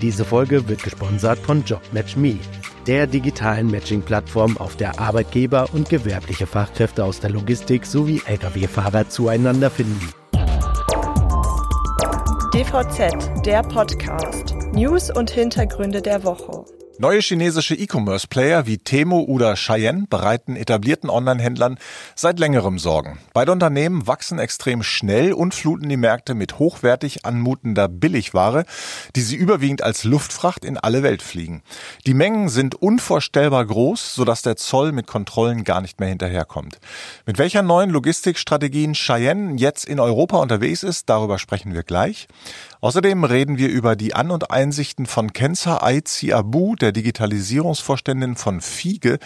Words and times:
Diese 0.00 0.26
Folge 0.26 0.68
wird 0.68 0.82
gesponsert 0.82 1.38
von 1.38 1.64
JobMatchMe, 1.64 2.38
der 2.86 3.06
digitalen 3.06 3.70
Matching-Plattform, 3.70 4.58
auf 4.58 4.76
der 4.76 5.00
Arbeitgeber 5.00 5.68
und 5.72 5.88
gewerbliche 5.88 6.46
Fachkräfte 6.46 7.02
aus 7.02 7.20
der 7.20 7.30
Logistik 7.30 7.86
sowie 7.86 8.20
Lkw-Fahrer 8.26 9.08
zueinander 9.08 9.70
finden. 9.70 10.12
DVZ, 12.52 13.44
der 13.46 13.62
Podcast. 13.62 14.54
News 14.72 15.10
und 15.10 15.30
Hintergründe 15.30 16.02
der 16.02 16.24
Woche. 16.24 16.75
Neue 16.98 17.20
chinesische 17.20 17.74
E-Commerce-Player 17.74 18.66
wie 18.66 18.78
Temo 18.78 19.20
oder 19.20 19.54
Cheyenne 19.54 20.06
bereiten 20.08 20.56
etablierten 20.56 21.10
Online-Händlern 21.10 21.76
seit 22.14 22.38
längerem 22.38 22.78
Sorgen. 22.78 23.18
Beide 23.34 23.52
Unternehmen 23.52 24.06
wachsen 24.06 24.38
extrem 24.38 24.82
schnell 24.82 25.34
und 25.34 25.54
fluten 25.54 25.90
die 25.90 25.98
Märkte 25.98 26.34
mit 26.34 26.58
hochwertig 26.58 27.26
anmutender 27.26 27.88
Billigware, 27.88 28.64
die 29.14 29.20
sie 29.20 29.36
überwiegend 29.36 29.82
als 29.82 30.04
Luftfracht 30.04 30.64
in 30.64 30.78
alle 30.78 31.02
Welt 31.02 31.20
fliegen. 31.20 31.62
Die 32.06 32.14
Mengen 32.14 32.48
sind 32.48 32.74
unvorstellbar 32.74 33.66
groß, 33.66 34.14
sodass 34.14 34.40
der 34.40 34.56
Zoll 34.56 34.92
mit 34.92 35.06
Kontrollen 35.06 35.64
gar 35.64 35.82
nicht 35.82 36.00
mehr 36.00 36.08
hinterherkommt. 36.08 36.78
Mit 37.26 37.36
welcher 37.36 37.62
neuen 37.62 37.90
Logistikstrategien 37.90 38.94
Cheyenne 38.94 39.56
jetzt 39.58 39.84
in 39.84 40.00
Europa 40.00 40.38
unterwegs 40.38 40.82
ist, 40.82 41.10
darüber 41.10 41.38
sprechen 41.38 41.74
wir 41.74 41.82
gleich. 41.82 42.26
Außerdem 42.80 43.24
reden 43.24 43.58
wir 43.58 43.68
über 43.68 43.96
die 43.96 44.14
An- 44.14 44.30
und 44.30 44.50
Einsichten 44.50 45.06
von 45.06 45.32
Kenza 45.32 45.82
Aizi 45.82 46.32
Abu, 46.32 46.74
der 46.86 46.92
Digitalisierungsvorständin 46.92 48.36
von 48.36 48.60
Fiege, 48.60 49.18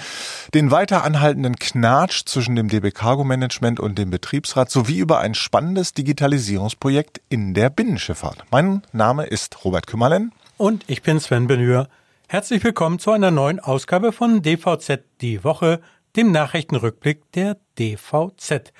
den 0.54 0.70
weiter 0.70 1.04
anhaltenden 1.04 1.56
Knatsch 1.56 2.22
zwischen 2.24 2.56
dem 2.56 2.68
DB 2.68 2.90
Cargo 2.90 3.22
Management 3.22 3.78
und 3.78 3.98
dem 3.98 4.08
Betriebsrat 4.08 4.70
sowie 4.70 4.98
über 4.98 5.18
ein 5.18 5.34
spannendes 5.34 5.92
Digitalisierungsprojekt 5.92 7.20
in 7.28 7.52
der 7.52 7.68
Binnenschifffahrt. 7.68 8.44
Mein 8.50 8.80
Name 8.92 9.26
ist 9.26 9.62
Robert 9.62 9.86
Kümmerlen. 9.86 10.32
Und 10.56 10.84
ich 10.86 11.02
bin 11.02 11.20
Sven 11.20 11.46
Benür. 11.46 11.88
Herzlich 12.28 12.64
willkommen 12.64 12.98
zu 12.98 13.10
einer 13.10 13.30
neuen 13.30 13.60
Ausgabe 13.60 14.12
von 14.12 14.40
DVZ 14.40 15.02
Die 15.20 15.44
Woche, 15.44 15.80
dem 16.16 16.32
Nachrichtenrückblick 16.32 17.30
der 17.32 17.58
DVZ. 17.78 18.72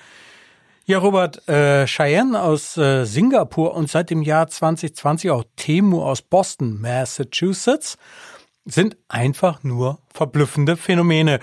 Ja, 0.87 0.99
Robert, 0.99 1.47
äh, 1.49 1.87
Cheyenne 1.87 2.41
aus 2.41 2.77
äh, 2.79 3.05
Singapur 3.05 3.75
und 3.75 3.91
seit 3.91 4.09
dem 4.09 4.23
Jahr 4.23 4.49
2020 4.49 5.31
auch 5.31 5.45
Temu 5.55 6.03
aus 6.03 6.23
Boston, 6.23 6.81
Massachusetts, 6.81 7.99
sind 8.65 8.97
einfach 9.09 9.63
nur 9.63 9.99
verblüffende 10.13 10.77
Phänomene. 10.77 11.41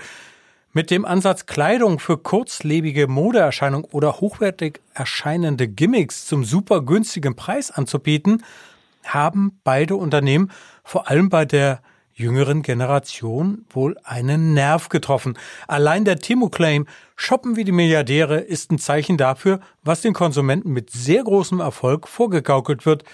Mit 0.72 0.90
dem 0.90 1.04
Ansatz 1.04 1.46
Kleidung 1.46 1.98
für 1.98 2.18
kurzlebige 2.18 3.08
Modeerscheinung 3.08 3.84
oder 3.84 4.20
hochwertig 4.20 4.80
erscheinende 4.94 5.66
Gimmicks 5.66 6.26
zum 6.26 6.44
super 6.44 6.82
günstigen 6.82 7.36
Preis 7.36 7.70
anzubieten, 7.70 8.44
haben 9.04 9.58
beide 9.64 9.96
Unternehmen 9.96 10.50
vor 10.84 11.08
allem 11.08 11.30
bei 11.30 11.44
der 11.44 11.80
jüngeren 12.14 12.62
Generation 12.62 13.64
wohl 13.70 13.96
einen 14.02 14.52
Nerv 14.52 14.88
getroffen. 14.88 15.38
Allein 15.68 16.04
der 16.04 16.18
Timo-Claim 16.18 16.86
Shoppen 17.16 17.56
wie 17.56 17.64
die 17.64 17.72
Milliardäre 17.72 18.40
ist 18.40 18.70
ein 18.70 18.78
Zeichen 18.78 19.16
dafür, 19.16 19.60
was 19.82 20.00
den 20.00 20.14
Konsumenten 20.14 20.72
mit 20.72 20.90
sehr 20.90 21.22
großem 21.22 21.60
Erfolg 21.60 22.08
vorgegaukelt 22.08 22.86
wird. 22.86 23.04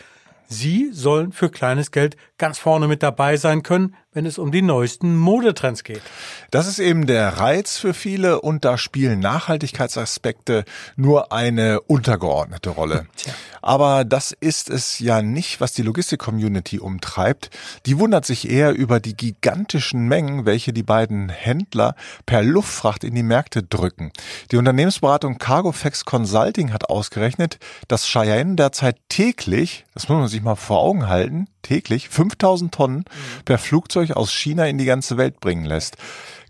Sie 0.47 0.91
sollen 0.93 1.33
für 1.33 1.51
kleines 1.51 1.91
Geld 1.91 2.17
ganz 2.37 2.59
vorne 2.59 2.89
mit 2.89 3.03
dabei 3.03 3.37
sein 3.37 3.63
können, 3.63 3.95
wenn 4.13 4.27
es 4.27 4.39
um 4.39 4.51
die 4.51 4.63
neuesten 4.63 5.17
Modetrends 5.17 5.85
geht. 5.85 6.03
Das 6.51 6.67
ist 6.67 6.79
eben 6.79 7.07
der 7.07 7.39
Reiz 7.39 7.77
für 7.77 7.95
viele 7.95 8.41
und 8.41 8.65
da 8.65 8.79
spielen 8.79 9.21
Nachhaltigkeitsaspekte 9.21 10.65
nur 10.97 11.33
eine 11.33 11.81
untergeordnete 11.81 12.71
Rolle. 12.71 13.07
Tja. 13.17 13.33
Aber 13.63 14.05
das 14.05 14.33
ist 14.33 14.69
es 14.69 14.99
ja 14.99 15.23
nicht, 15.23 15.61
was 15.61 15.73
die 15.73 15.83
Logistik-Community 15.83 16.79
umtreibt. 16.79 17.51
Die 17.87 17.99
wundert 17.99 18.27
sich 18.27 18.51
eher 18.51 18.73
über 18.73 19.01
die 19.01 19.17
gigantischen 19.17 20.07
Mengen, 20.07 20.45
welche 20.45 20.73
die 20.73 20.83
beiden 20.83 21.29
Händler 21.29 21.95
per 22.27 22.43
Luftfracht 22.43 23.05
in 23.05 23.15
die 23.15 23.23
Märkte 23.23 23.63
drücken. 23.63 24.13
Die 24.51 24.57
Unternehmensberatung 24.57 25.39
Cargoflex 25.39 26.05
Consulting 26.05 26.73
hat 26.73 26.91
ausgerechnet, 26.91 27.58
dass 27.89 28.07
Cheyenne 28.07 28.57
derzeit 28.57 28.97
täglich, 29.08 29.85
das 29.95 30.08
muss 30.08 30.19
man 30.19 30.29
sich 30.29 30.42
mal 30.42 30.57
vor 30.57 30.81
Augen 30.81 31.08
halten, 31.08 31.47
täglich 31.64 32.08
5000 32.08 32.73
Tonnen 32.73 32.98
mhm. 32.98 33.45
per 33.45 33.58
Flugzeug 33.58 34.13
aus 34.13 34.33
China 34.33 34.67
in 34.67 34.79
die 34.79 34.85
ganze 34.85 35.17
Welt 35.17 35.41
bringen 35.41 35.64
lässt. 35.64 35.97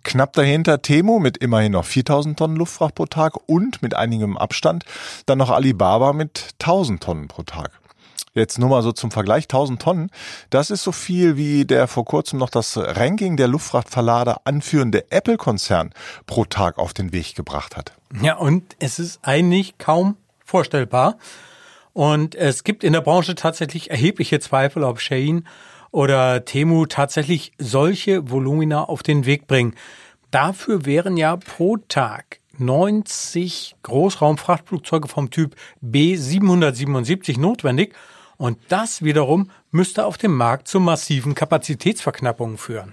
Knapp 0.03 0.35
dahinter 0.35 0.83
Temo 0.83 1.19
mit 1.19 1.39
immerhin 1.39 1.73
noch 1.73 1.87
4000 1.87 2.39
Tonnen 2.39 2.57
Luftfracht 2.57 2.95
pro 2.95 3.07
Tag 3.07 3.37
und 3.47 3.81
mit 3.81 3.95
einigem 3.95 4.37
Abstand 4.37 4.85
dann 5.25 5.39
noch 5.39 5.51
Alibaba 5.51 6.13
mit 6.13 6.51
1000 6.61 7.03
Tonnen 7.03 7.29
pro 7.29 7.43
Tag. 7.43 7.81
Jetzt 8.35 8.59
nur 8.59 8.69
mal 8.69 8.83
so 8.83 8.91
zum 8.91 9.13
Vergleich, 9.13 9.45
1000 9.45 9.81
Tonnen, 9.81 10.11
das 10.51 10.71
ist 10.71 10.83
so 10.83 10.91
viel 10.91 11.37
wie 11.37 11.65
der 11.65 11.87
vor 11.87 12.05
kurzem 12.05 12.41
noch 12.41 12.51
das 12.51 12.77
Ranking 12.77 13.37
der 13.37 13.47
Luftfrachtverlader 13.47 14.41
anführende 14.45 15.11
Apple-Konzern 15.11 15.91
pro 16.27 16.45
Tag 16.45 16.79
auf 16.79 16.93
den 16.93 17.13
Weg 17.13 17.37
gebracht 17.37 17.77
hat. 17.77 17.93
Ja, 18.21 18.37
und 18.37 18.77
es 18.81 18.99
ist 18.99 19.21
eigentlich 19.23 19.79
kaum 19.79 20.17
vorstellbar. 20.45 21.17
Und 21.95 22.35
es 22.35 22.65
gibt 22.65 22.85
in 22.85 22.93
der 22.93 23.01
Branche 23.01 23.35
tatsächlich 23.37 23.91
erhebliche 23.91 24.41
Zweifel, 24.41 24.83
ob 24.85 25.01
Shein 25.01 25.47
oder 25.93 26.45
Temu 26.45 26.87
tatsächlich 26.87 27.53
solche 27.57 28.29
Volumina 28.29 28.85
auf 28.85 29.05
den 29.05 29.27
Weg 29.27 29.47
bringen. 29.47 29.75
Dafür 30.33 30.85
wären 30.85 31.17
ja 31.17 31.37
pro 31.37 31.77
Tag 31.77 32.41
90 32.59 33.77
Großraumfrachtflugzeuge 33.85 35.07
vom 35.07 35.31
Typ 35.31 35.55
B777 35.83 37.39
notwendig 37.39 37.95
und 38.37 38.59
das 38.69 39.03
wiederum 39.03 39.51
müsste 39.71 40.05
auf 40.05 40.19
dem 40.19 40.37
Markt 40.37 40.67
zu 40.67 40.81
massiven 40.81 41.37
Kapazitätsverknappungen 41.37 42.59
führen. 42.59 42.93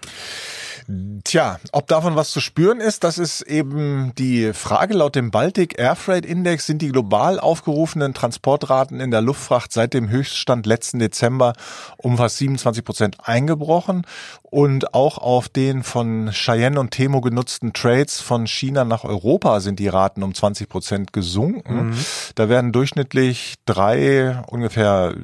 Tja, 1.23 1.59
ob 1.71 1.87
davon 1.87 2.15
was 2.15 2.31
zu 2.31 2.39
spüren 2.39 2.79
ist, 2.79 3.03
das 3.03 3.17
ist 3.17 3.41
eben 3.41 4.13
die 4.17 4.53
Frage. 4.53 4.93
Laut 4.93 5.15
dem 5.15 5.31
Baltic 5.31 5.79
Air 5.79 5.95
Freight 5.95 6.25
Index 6.25 6.65
sind 6.65 6.81
die 6.81 6.89
global 6.89 7.39
aufgerufenen 7.39 8.13
Transportraten 8.13 8.99
in 8.99 9.11
der 9.11 9.21
Luftfracht 9.21 9.71
seit 9.71 9.93
dem 9.93 10.09
Höchststand 10.09 10.65
letzten 10.65 10.99
Dezember 10.99 11.53
um 11.97 12.17
fast 12.17 12.37
27 12.37 12.83
Prozent 12.83 13.17
eingebrochen. 13.23 14.05
Und 14.51 14.93
auch 14.93 15.17
auf 15.17 15.47
den 15.47 15.81
von 15.81 16.29
Cheyenne 16.31 16.77
und 16.77 16.91
Temo 16.91 17.21
genutzten 17.21 17.71
Trades 17.71 18.19
von 18.19 18.47
China 18.47 18.83
nach 18.83 19.05
Europa 19.05 19.61
sind 19.61 19.79
die 19.79 19.87
Raten 19.87 20.23
um 20.23 20.35
20 20.35 20.67
Prozent 20.67 21.13
gesunken. 21.13 21.91
Mhm. 21.91 21.97
Da 22.35 22.49
werden 22.49 22.73
durchschnittlich 22.73 23.55
drei, 23.65 24.43
ungefähr 24.47 25.15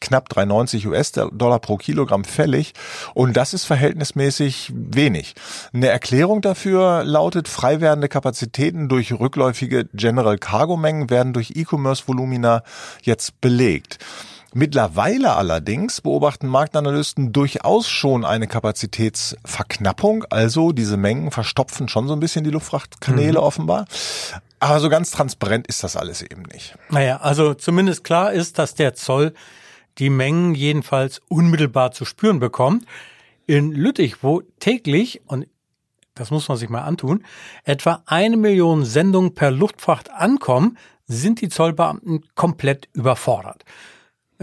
knapp 0.00 0.32
3,90 0.32 0.88
US-Dollar 0.88 1.60
pro 1.60 1.76
Kilogramm 1.76 2.24
fällig. 2.24 2.72
Und 3.14 3.36
das 3.36 3.54
ist 3.54 3.66
verhältnismäßig 3.66 4.72
wenig. 4.74 5.36
Eine 5.72 5.86
Erklärung 5.86 6.40
dafür 6.40 7.04
lautet, 7.04 7.46
frei 7.46 7.80
werdende 7.80 8.08
Kapazitäten 8.08 8.88
durch 8.88 9.12
rückläufige 9.12 9.88
General 9.94 10.38
Cargo 10.38 10.76
Mengen 10.76 11.08
werden 11.08 11.32
durch 11.32 11.52
E-Commerce 11.54 12.02
Volumina 12.08 12.64
jetzt 13.02 13.40
belegt. 13.40 14.00
Mittlerweile 14.54 15.34
allerdings 15.34 16.02
beobachten 16.02 16.46
Marktanalysten 16.46 17.32
durchaus 17.32 17.88
schon 17.88 18.24
eine 18.24 18.46
Kapazitätsverknappung. 18.46 20.24
Also 20.28 20.72
diese 20.72 20.98
Mengen 20.98 21.30
verstopfen 21.30 21.88
schon 21.88 22.06
so 22.06 22.12
ein 22.12 22.20
bisschen 22.20 22.44
die 22.44 22.50
Luftfrachtkanäle 22.50 23.38
mhm. 23.38 23.44
offenbar. 23.44 23.86
Aber 24.60 24.78
so 24.80 24.90
ganz 24.90 25.10
transparent 25.10 25.66
ist 25.66 25.82
das 25.82 25.96
alles 25.96 26.20
eben 26.22 26.42
nicht. 26.42 26.76
Naja, 26.90 27.16
also 27.18 27.54
zumindest 27.54 28.04
klar 28.04 28.32
ist, 28.32 28.58
dass 28.58 28.74
der 28.74 28.94
Zoll 28.94 29.32
die 29.98 30.10
Mengen 30.10 30.54
jedenfalls 30.54 31.20
unmittelbar 31.28 31.92
zu 31.92 32.04
spüren 32.04 32.38
bekommt. 32.38 32.84
In 33.46 33.72
Lüttich, 33.72 34.22
wo 34.22 34.42
täglich, 34.60 35.22
und 35.26 35.46
das 36.14 36.30
muss 36.30 36.48
man 36.48 36.58
sich 36.58 36.68
mal 36.68 36.82
antun, 36.82 37.24
etwa 37.64 38.02
eine 38.06 38.36
Million 38.36 38.84
Sendungen 38.84 39.34
per 39.34 39.50
Luftfracht 39.50 40.10
ankommen, 40.10 40.76
sind 41.06 41.40
die 41.40 41.48
Zollbeamten 41.48 42.24
komplett 42.34 42.88
überfordert. 42.92 43.64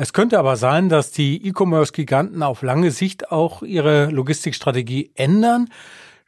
Es 0.02 0.14
könnte 0.14 0.40
aber 0.40 0.56
sein, 0.56 0.88
dass 0.88 1.12
die 1.12 1.46
E-Commerce-Giganten 1.46 2.42
auf 2.42 2.62
lange 2.62 2.90
Sicht 2.90 3.34
auch 3.34 3.64
ihre 3.64 4.06
Logistikstrategie 4.06 5.12
ändern. 5.16 5.68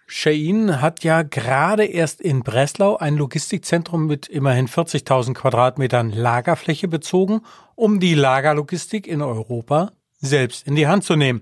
Shein 0.05 0.81
hat 0.81 1.05
ja 1.05 1.21
gerade 1.21 1.85
erst 1.85 2.19
in 2.19 2.43
Breslau 2.43 2.97
ein 2.97 3.15
Logistikzentrum 3.15 4.07
mit 4.07 4.27
immerhin 4.27 4.67
40.000 4.67 5.35
Quadratmetern 5.35 6.11
Lagerfläche 6.11 6.89
bezogen, 6.89 7.43
um 7.75 8.01
die 8.01 8.13
Lagerlogistik 8.13 9.07
in 9.07 9.21
Europa 9.21 9.93
selbst 10.19 10.67
in 10.67 10.75
die 10.75 10.87
Hand 10.87 11.05
zu 11.05 11.15
nehmen. 11.15 11.41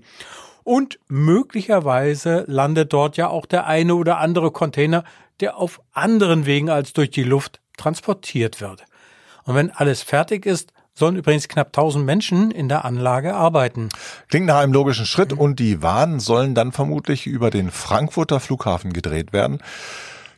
Und 0.62 1.00
möglicherweise 1.08 2.44
landet 2.46 2.92
dort 2.92 3.16
ja 3.16 3.26
auch 3.26 3.44
der 3.44 3.66
eine 3.66 3.96
oder 3.96 4.18
andere 4.18 4.52
Container, 4.52 5.02
der 5.40 5.56
auf 5.56 5.80
anderen 5.90 6.46
Wegen 6.46 6.70
als 6.70 6.92
durch 6.92 7.10
die 7.10 7.24
Luft 7.24 7.60
transportiert 7.76 8.60
wird. 8.60 8.84
Und 9.42 9.56
wenn 9.56 9.72
alles 9.72 10.04
fertig 10.04 10.46
ist, 10.46 10.72
sollen 11.00 11.16
übrigens 11.16 11.48
knapp 11.48 11.68
1000 11.68 12.06
Menschen 12.06 12.52
in 12.52 12.68
der 12.68 12.84
Anlage 12.84 13.34
arbeiten. 13.34 13.88
Klingt 14.28 14.46
nach 14.46 14.58
einem 14.58 14.72
logischen 14.72 15.06
Schritt 15.06 15.32
und 15.32 15.58
die 15.58 15.82
Waren 15.82 16.20
sollen 16.20 16.54
dann 16.54 16.70
vermutlich 16.70 17.26
über 17.26 17.50
den 17.50 17.72
Frankfurter 17.72 18.38
Flughafen 18.38 18.92
gedreht 18.92 19.32
werden. 19.32 19.58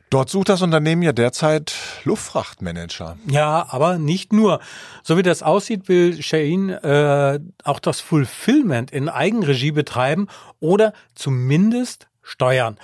Dort 0.09 0.29
sucht 0.29 0.50
das 0.50 0.61
Unternehmen 0.61 1.00
ja 1.00 1.12
derzeit 1.12 1.75
Luftfrachtmanager. 2.05 3.17
Ja, 3.29 3.67
aber 3.70 3.97
nicht 3.97 4.32
nur. 4.32 4.61
So 5.03 5.17
wie 5.17 5.23
das 5.23 5.43
aussieht, 5.43 5.88
will 5.88 6.23
Shein 6.23 6.69
äh, 6.69 7.41
auch 7.64 7.79
das 7.81 8.00
Fulfillment 8.00 8.91
in 8.91 9.09
Eigenregie 9.09 9.73
betreiben 9.73 10.29
oder 10.61 10.93
zumindest 11.14 12.09
steuern. 12.23 12.76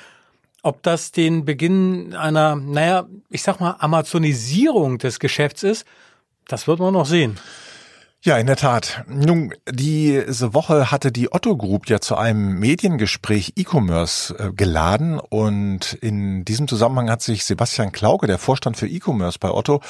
Ob 0.62 0.82
das 0.82 1.12
den 1.12 1.44
Beginn 1.44 2.14
einer, 2.14 2.56
naja, 2.56 3.06
ich 3.28 3.42
sag 3.42 3.60
mal, 3.60 3.76
Amazonisierung 3.78 4.96
des 4.96 5.20
Geschäfts 5.20 5.62
ist, 5.62 5.86
das 6.48 6.66
wird 6.66 6.80
man 6.80 6.94
noch 6.94 7.06
sehen. 7.06 7.38
Ja, 8.24 8.36
in 8.36 8.48
der 8.48 8.56
Tat. 8.56 9.04
Nun, 9.06 9.54
diese 9.70 10.52
Woche 10.52 10.90
hatte 10.90 11.12
die 11.12 11.32
Otto 11.32 11.56
Group 11.56 11.88
ja 11.88 12.00
zu 12.00 12.16
einem 12.16 12.58
Mediengespräch 12.58 13.52
E-Commerce 13.54 14.34
äh, 14.36 14.52
geladen 14.52 15.20
und 15.20 15.94
in 15.94 16.44
diesem 16.44 16.66
Zusammenhang 16.66 17.10
hat 17.10 17.22
sich 17.22 17.44
Sebastian 17.44 17.92
Klauke, 17.92 18.26
der 18.26 18.38
Vorstand 18.38 18.76
für 18.76 18.88
E-Commerce 18.88 19.38
bei 19.38 19.52
Otto, 19.52 19.80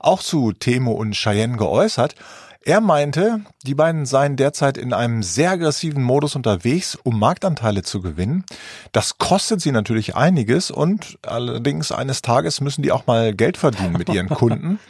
auch 0.00 0.22
zu 0.22 0.52
Temo 0.52 0.92
und 0.92 1.14
Cheyenne 1.14 1.56
geäußert. 1.56 2.14
Er 2.62 2.82
meinte, 2.82 3.40
die 3.64 3.74
beiden 3.74 4.04
seien 4.04 4.36
derzeit 4.36 4.76
in 4.76 4.92
einem 4.92 5.22
sehr 5.22 5.52
aggressiven 5.52 6.02
Modus 6.02 6.36
unterwegs, 6.36 6.98
um 7.02 7.18
Marktanteile 7.18 7.82
zu 7.84 8.02
gewinnen. 8.02 8.44
Das 8.92 9.16
kostet 9.16 9.62
sie 9.62 9.72
natürlich 9.72 10.14
einiges 10.14 10.70
und 10.70 11.18
allerdings 11.22 11.90
eines 11.90 12.20
Tages 12.20 12.60
müssen 12.60 12.82
die 12.82 12.92
auch 12.92 13.06
mal 13.06 13.34
Geld 13.34 13.56
verdienen 13.56 13.94
mit 13.94 14.10
ihren 14.10 14.28
Kunden. 14.28 14.78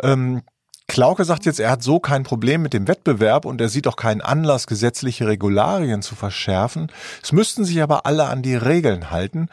Ähm, 0.00 0.42
Klauke 0.88 1.24
sagt 1.24 1.44
jetzt, 1.44 1.60
er 1.60 1.70
hat 1.70 1.82
so 1.82 2.00
kein 2.00 2.22
Problem 2.22 2.62
mit 2.62 2.72
dem 2.72 2.88
Wettbewerb 2.88 3.44
und 3.44 3.60
er 3.60 3.68
sieht 3.68 3.86
auch 3.86 3.96
keinen 3.96 4.22
Anlass, 4.22 4.66
gesetzliche 4.66 5.26
Regularien 5.26 6.00
zu 6.00 6.14
verschärfen. 6.14 6.90
Es 7.22 7.30
müssten 7.30 7.64
sich 7.66 7.82
aber 7.82 8.06
alle 8.06 8.24
an 8.24 8.42
die 8.42 8.56
Regeln 8.56 9.10
halten. 9.10 9.48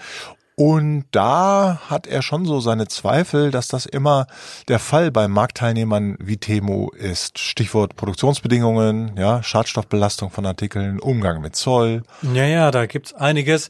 Und 0.56 1.04
da 1.12 1.82
hat 1.90 2.08
er 2.08 2.22
schon 2.22 2.46
so 2.46 2.62
seine 2.62 2.88
Zweifel, 2.88 3.52
dass 3.52 3.68
das 3.68 3.86
immer 3.86 4.28
der 4.70 4.80
Fall 4.80 5.12
bei 5.12 5.28
Marktteilnehmern 5.28 6.16
wie 6.22 6.38
Temo 6.38 6.92
ist. 6.92 7.38
Stichwort 7.40 7.98
Produktionsbedingungen, 7.98 9.18
ja, 9.18 9.44
Schadstoffbelastung 9.44 10.30
von 10.30 10.46
Artikeln, 10.46 11.02
Umgang 11.02 11.42
mit 11.42 11.58
Zoll. 11.58 12.04
Ja, 12.22 12.46
ja, 12.46 12.72
da 12.72 12.86
gibt's 12.86 13.14
einiges, 13.14 13.70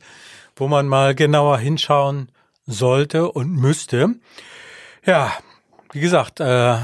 wo 0.55 0.67
man 0.67 0.87
mal 0.87 1.15
genauer 1.15 1.57
hinschauen 1.57 2.29
sollte 2.67 3.31
und 3.31 3.51
müsste. 3.51 4.09
Ja, 5.03 5.31
wie 5.91 6.01
gesagt, 6.01 6.39
äh, 6.39 6.77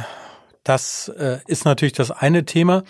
das 0.64 1.10
äh, 1.18 1.40
ist 1.48 1.66
natürlich 1.66 1.94
das 1.94 2.12
eine 2.12 2.46
Thema. 2.46 2.84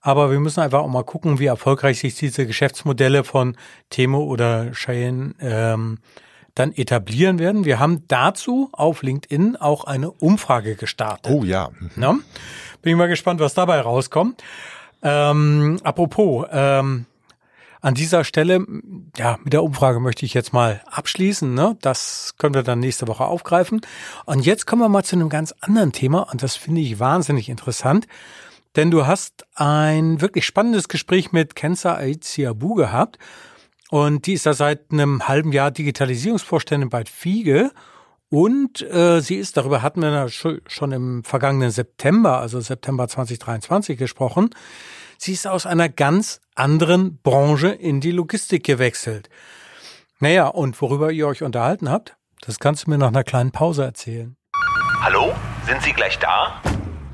Aber 0.00 0.30
wir 0.30 0.38
müssen 0.38 0.60
einfach 0.60 0.80
auch 0.80 0.88
mal 0.88 1.02
gucken, 1.02 1.40
wie 1.40 1.46
erfolgreich 1.46 1.98
sich 1.98 2.14
diese 2.14 2.46
Geschäftsmodelle 2.46 3.24
von 3.24 3.56
Temo 3.90 4.22
oder 4.22 4.70
Cheyenne 4.72 5.34
ähm, 5.40 5.98
dann 6.54 6.72
etablieren 6.72 7.38
werden. 7.38 7.64
Wir 7.64 7.80
haben 7.80 8.04
dazu 8.06 8.68
auf 8.72 9.02
LinkedIn 9.02 9.56
auch 9.56 9.84
eine 9.84 10.10
Umfrage 10.10 10.76
gestartet. 10.76 11.32
Oh 11.32 11.44
ja. 11.44 11.70
Mhm. 11.78 11.90
Na? 11.96 12.18
Bin 12.82 12.92
ich 12.92 12.96
mal 12.96 13.08
gespannt, 13.08 13.40
was 13.40 13.54
dabei 13.54 13.80
rauskommt. 13.80 14.42
Ähm, 15.02 15.78
apropos, 15.82 16.46
ähm, 16.50 17.06
an 17.86 17.94
dieser 17.94 18.24
Stelle, 18.24 18.66
ja, 19.16 19.38
mit 19.44 19.52
der 19.52 19.62
Umfrage 19.62 20.00
möchte 20.00 20.26
ich 20.26 20.34
jetzt 20.34 20.52
mal 20.52 20.82
abschließen. 20.90 21.54
Ne? 21.54 21.78
Das 21.82 22.34
können 22.36 22.52
wir 22.52 22.64
dann 22.64 22.80
nächste 22.80 23.06
Woche 23.06 23.24
aufgreifen. 23.24 23.80
Und 24.24 24.44
jetzt 24.44 24.66
kommen 24.66 24.82
wir 24.82 24.88
mal 24.88 25.04
zu 25.04 25.14
einem 25.14 25.28
ganz 25.28 25.54
anderen 25.60 25.92
Thema 25.92 26.28
und 26.32 26.42
das 26.42 26.56
finde 26.56 26.80
ich 26.80 26.98
wahnsinnig 26.98 27.48
interessant. 27.48 28.08
Denn 28.74 28.90
du 28.90 29.06
hast 29.06 29.46
ein 29.54 30.20
wirklich 30.20 30.44
spannendes 30.44 30.88
Gespräch 30.88 31.30
mit 31.30 31.54
Kenza 31.54 31.94
Aiziabu 31.94 32.74
gehabt. 32.74 33.20
Und 33.90 34.26
die 34.26 34.32
ist 34.32 34.46
da 34.46 34.54
seit 34.54 34.90
einem 34.90 35.28
halben 35.28 35.52
Jahr 35.52 35.70
Digitalisierungsvorständin 35.70 36.90
bei 36.90 37.04
Fiege. 37.04 37.70
Und 38.30 38.82
äh, 38.82 39.20
sie 39.20 39.36
ist, 39.36 39.56
darüber 39.56 39.82
hatten 39.82 40.02
wir 40.02 40.28
schon 40.28 40.90
im 40.90 41.22
vergangenen 41.22 41.70
September, 41.70 42.40
also 42.40 42.60
September 42.60 43.06
2023 43.06 43.96
gesprochen, 43.96 44.50
Sie 45.18 45.32
ist 45.32 45.46
aus 45.46 45.66
einer 45.66 45.88
ganz 45.88 46.40
anderen 46.56 47.18
Branche 47.22 47.68
in 47.68 48.00
die 48.00 48.10
Logistik 48.10 48.64
gewechselt. 48.64 49.28
Naja, 50.18 50.48
und 50.48 50.80
worüber 50.80 51.12
ihr 51.12 51.26
euch 51.26 51.42
unterhalten 51.42 51.90
habt, 51.90 52.16
das 52.40 52.58
kannst 52.58 52.86
du 52.86 52.90
mir 52.90 52.98
nach 52.98 53.08
einer 53.08 53.24
kleinen 53.24 53.52
Pause 53.52 53.84
erzählen. 53.84 54.36
Hallo, 55.00 55.34
sind 55.66 55.82
Sie 55.82 55.92
gleich 55.92 56.18
da? 56.18 56.60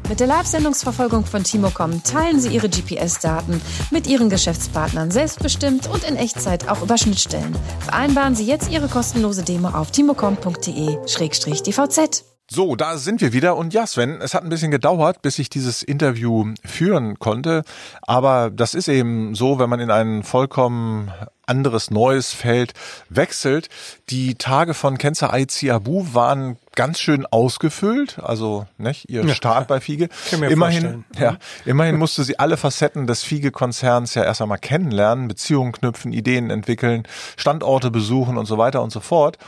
Mit 0.09 0.21
der 0.21 0.27
Live-Sendungsverfolgung 0.27 1.25
von 1.25 1.43
Timocom 1.43 2.03
teilen 2.03 2.39
Sie 2.39 2.55
Ihre 2.55 2.69
GPS-Daten 2.69 3.61
mit 3.91 4.07
Ihren 4.07 4.31
Geschäftspartnern 4.31 5.11
selbstbestimmt 5.11 5.89
und 5.89 6.05
in 6.05 6.17
Echtzeit 6.17 6.69
auch 6.69 6.83
über 6.83 6.99
Schnittstellen. 6.99 7.57
Vereinbaren 7.81 8.35
Sie 8.35 8.47
jetzt 8.47 8.71
Ihre 8.71 8.89
kostenlose 8.89 9.43
Demo 9.43 9.69
auf 9.69 9.91
timocom.de-dvz. 9.91 12.32
So, 12.55 12.77
da 12.77 12.99
sind 12.99 13.23
wir 13.23 13.33
wieder. 13.33 13.57
Und 13.57 13.73
ja, 13.73 13.87
Sven, 13.87 14.21
es 14.21 14.35
hat 14.35 14.43
ein 14.43 14.51
bisschen 14.51 14.71
gedauert, 14.71 15.23
bis 15.23 15.39
ich 15.39 15.49
dieses 15.49 15.83
Interview 15.83 16.53
führen 16.63 17.19
konnte. 17.19 17.63
Aber 18.03 18.51
das 18.51 18.75
ist 18.75 18.89
eben 18.89 19.35
so, 19.35 19.59
wenn 19.59 19.71
man 19.71 19.81
in 19.81 19.91
ein 19.91 20.23
vollkommen 20.23 21.11
anderes 21.47 21.91
neues 21.91 22.35
Feld 22.35 22.75
wechselt. 23.09 23.71
Die 24.11 24.35
Tage 24.35 24.75
von 24.75 24.99
Kenza 24.99 25.31
Aizi 25.31 25.71
Abu 25.71 26.05
waren 26.13 26.59
ganz 26.75 27.01
schön 27.01 27.25
ausgefüllt, 27.25 28.19
also 28.19 28.67
nicht, 28.77 29.09
ihr 29.09 29.25
ja, 29.25 29.35
Start 29.35 29.67
bei 29.67 29.81
Fiege. 29.81 30.09
Immerhin, 30.31 31.05
ja, 31.19 31.39
immerhin 31.65 31.97
musste 31.97 32.23
sie 32.23 32.39
alle 32.39 32.59
Facetten 32.59 33.07
des 33.07 33.23
Fiege-Konzerns 33.23 34.15
ja 34.15 34.25
erst 34.25 34.43
einmal 34.43 34.59
kennenlernen, 34.59 35.27
Beziehungen 35.27 35.73
knüpfen, 35.73 36.13
Ideen 36.13 36.51
entwickeln, 36.51 37.09
Standorte 37.37 37.91
besuchen 37.91 38.37
und 38.37 38.45
so 38.45 38.59
weiter 38.59 38.83
und 38.83 38.93
so 38.93 39.01
fort. 39.01 39.39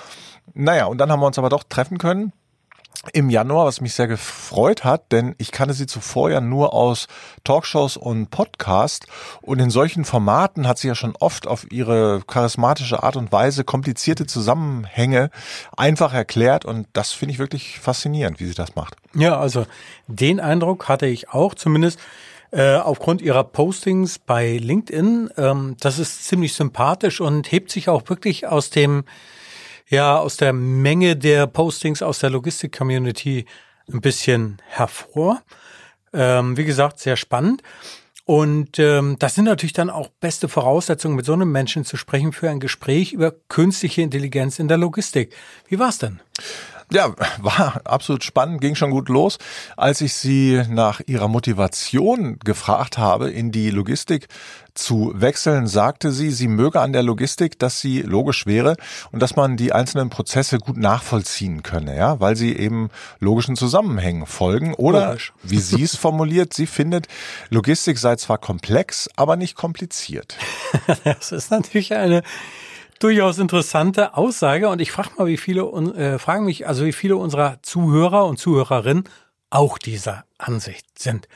Naja, 0.54 0.86
und 0.86 0.98
dann 0.98 1.12
haben 1.12 1.20
wir 1.20 1.26
uns 1.26 1.38
aber 1.38 1.50
doch 1.50 1.64
treffen 1.64 1.98
können 1.98 2.32
im 3.12 3.30
Januar, 3.30 3.66
was 3.66 3.80
mich 3.80 3.94
sehr 3.94 4.06
gefreut 4.06 4.84
hat, 4.84 5.12
denn 5.12 5.34
ich 5.38 5.52
kannte 5.52 5.74
sie 5.74 5.86
zuvor 5.86 6.30
ja 6.30 6.40
nur 6.40 6.72
aus 6.72 7.06
Talkshows 7.44 7.96
und 7.96 8.30
Podcast 8.30 9.06
und 9.42 9.60
in 9.60 9.70
solchen 9.70 10.04
Formaten 10.04 10.66
hat 10.66 10.78
sie 10.78 10.88
ja 10.88 10.94
schon 10.94 11.14
oft 11.20 11.46
auf 11.46 11.70
ihre 11.70 12.22
charismatische 12.26 13.02
Art 13.02 13.16
und 13.16 13.32
Weise 13.32 13.64
komplizierte 13.64 14.26
Zusammenhänge 14.26 15.30
einfach 15.76 16.12
erklärt 16.12 16.64
und 16.64 16.86
das 16.92 17.12
finde 17.12 17.32
ich 17.32 17.38
wirklich 17.38 17.80
faszinierend, 17.80 18.40
wie 18.40 18.46
sie 18.46 18.54
das 18.54 18.74
macht. 18.74 18.96
Ja, 19.14 19.38
also 19.38 19.66
den 20.06 20.40
Eindruck 20.40 20.88
hatte 20.88 21.06
ich 21.06 21.30
auch, 21.30 21.54
zumindest 21.54 21.98
äh, 22.50 22.76
aufgrund 22.76 23.20
ihrer 23.20 23.44
Postings 23.44 24.18
bei 24.18 24.58
LinkedIn. 24.58 25.30
Ähm, 25.36 25.76
das 25.80 25.98
ist 25.98 26.24
ziemlich 26.24 26.54
sympathisch 26.54 27.20
und 27.20 27.50
hebt 27.50 27.70
sich 27.70 27.88
auch 27.88 28.08
wirklich 28.08 28.46
aus 28.46 28.70
dem 28.70 29.04
ja 29.88 30.18
aus 30.18 30.36
der 30.36 30.52
Menge 30.52 31.16
der 31.16 31.46
Postings 31.46 32.02
aus 32.02 32.18
der 32.18 32.30
Logistik-Community 32.30 33.46
ein 33.92 34.00
bisschen 34.00 34.58
hervor. 34.66 35.42
Ähm, 36.12 36.56
wie 36.56 36.64
gesagt, 36.64 37.00
sehr 37.00 37.16
spannend. 37.16 37.62
Und 38.26 38.78
ähm, 38.78 39.16
das 39.18 39.34
sind 39.34 39.44
natürlich 39.44 39.74
dann 39.74 39.90
auch 39.90 40.08
beste 40.08 40.48
Voraussetzungen, 40.48 41.14
mit 41.14 41.26
so 41.26 41.34
einem 41.34 41.52
Menschen 41.52 41.84
zu 41.84 41.98
sprechen 41.98 42.32
für 42.32 42.48
ein 42.48 42.60
Gespräch 42.60 43.12
über 43.12 43.32
künstliche 43.48 44.00
Intelligenz 44.00 44.58
in 44.58 44.68
der 44.68 44.78
Logistik. 44.78 45.34
Wie 45.68 45.78
war's 45.78 45.98
denn? 45.98 46.20
Ja, 46.92 47.14
war 47.38 47.80
absolut 47.84 48.24
spannend, 48.24 48.60
ging 48.60 48.74
schon 48.74 48.90
gut 48.90 49.08
los. 49.08 49.38
Als 49.76 50.00
ich 50.00 50.14
sie 50.14 50.62
nach 50.68 51.00
ihrer 51.06 51.28
Motivation 51.28 52.38
gefragt 52.44 52.98
habe, 52.98 53.30
in 53.30 53.50
die 53.52 53.70
Logistik 53.70 54.28
zu 54.74 55.12
wechseln, 55.14 55.66
sagte 55.66 56.10
sie, 56.10 56.30
sie 56.30 56.48
möge 56.48 56.80
an 56.80 56.92
der 56.92 57.02
Logistik, 57.02 57.58
dass 57.58 57.80
sie 57.80 58.02
logisch 58.02 58.44
wäre 58.44 58.76
und 59.12 59.20
dass 59.20 59.36
man 59.36 59.56
die 59.56 59.72
einzelnen 59.72 60.10
Prozesse 60.10 60.58
gut 60.58 60.76
nachvollziehen 60.76 61.62
könne, 61.62 61.96
ja, 61.96 62.18
weil 62.20 62.36
sie 62.36 62.56
eben 62.56 62.90
logischen 63.20 63.56
Zusammenhängen 63.56 64.26
folgen. 64.26 64.74
Oder 64.74 65.08
Logisch. 65.08 65.32
wie 65.42 65.60
sie 65.60 65.82
es 65.82 65.96
formuliert, 65.96 66.52
sie 66.52 66.66
findet, 66.66 67.06
Logistik 67.50 67.98
sei 67.98 68.16
zwar 68.16 68.38
komplex, 68.38 69.08
aber 69.16 69.36
nicht 69.36 69.54
kompliziert. 69.54 70.36
Das 71.04 71.32
ist 71.32 71.50
natürlich 71.50 71.94
eine 71.94 72.22
durchaus 72.98 73.38
interessante 73.38 74.16
Aussage 74.16 74.68
und 74.68 74.80
ich 74.80 74.92
frage 74.92 75.10
mal, 75.18 75.26
wie 75.26 75.36
viele 75.36 75.62
äh, 75.62 76.18
fragen 76.18 76.44
mich, 76.44 76.66
also 76.66 76.84
wie 76.84 76.92
viele 76.92 77.16
unserer 77.16 77.58
Zuhörer 77.62 78.26
und 78.26 78.38
Zuhörerinnen 78.38 79.04
auch 79.50 79.78
dieser 79.78 80.24
Ansicht 80.38 80.98
sind. 80.98 81.28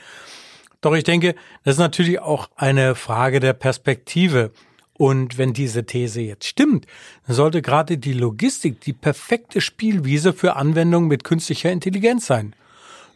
Doch 0.80 0.94
ich 0.94 1.04
denke, 1.04 1.34
das 1.64 1.74
ist 1.74 1.80
natürlich 1.80 2.20
auch 2.20 2.50
eine 2.56 2.94
Frage 2.94 3.40
der 3.40 3.52
Perspektive. 3.52 4.52
Und 4.94 5.38
wenn 5.38 5.52
diese 5.52 5.86
These 5.86 6.20
jetzt 6.20 6.46
stimmt, 6.46 6.86
dann 7.26 7.36
sollte 7.36 7.62
gerade 7.62 7.98
die 7.98 8.12
Logistik 8.12 8.80
die 8.80 8.92
perfekte 8.92 9.60
Spielwiese 9.60 10.32
für 10.32 10.56
Anwendungen 10.56 11.08
mit 11.08 11.22
künstlicher 11.22 11.70
Intelligenz 11.70 12.26
sein. 12.26 12.54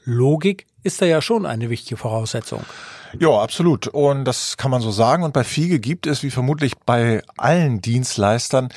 Logik 0.04 0.66
ist 0.82 1.00
da 1.00 1.06
ja 1.06 1.22
schon 1.22 1.46
eine 1.46 1.70
wichtige 1.70 1.96
Voraussetzung. 1.96 2.64
Ja, 3.18 3.30
absolut. 3.40 3.88
Und 3.88 4.24
das 4.24 4.56
kann 4.56 4.70
man 4.70 4.80
so 4.80 4.90
sagen. 4.90 5.22
Und 5.22 5.34
bei 5.34 5.44
Fiege 5.44 5.80
gibt 5.80 6.06
es, 6.06 6.22
wie 6.22 6.30
vermutlich 6.30 6.78
bei 6.86 7.22
allen 7.36 7.82
Dienstleistern, 7.82 8.70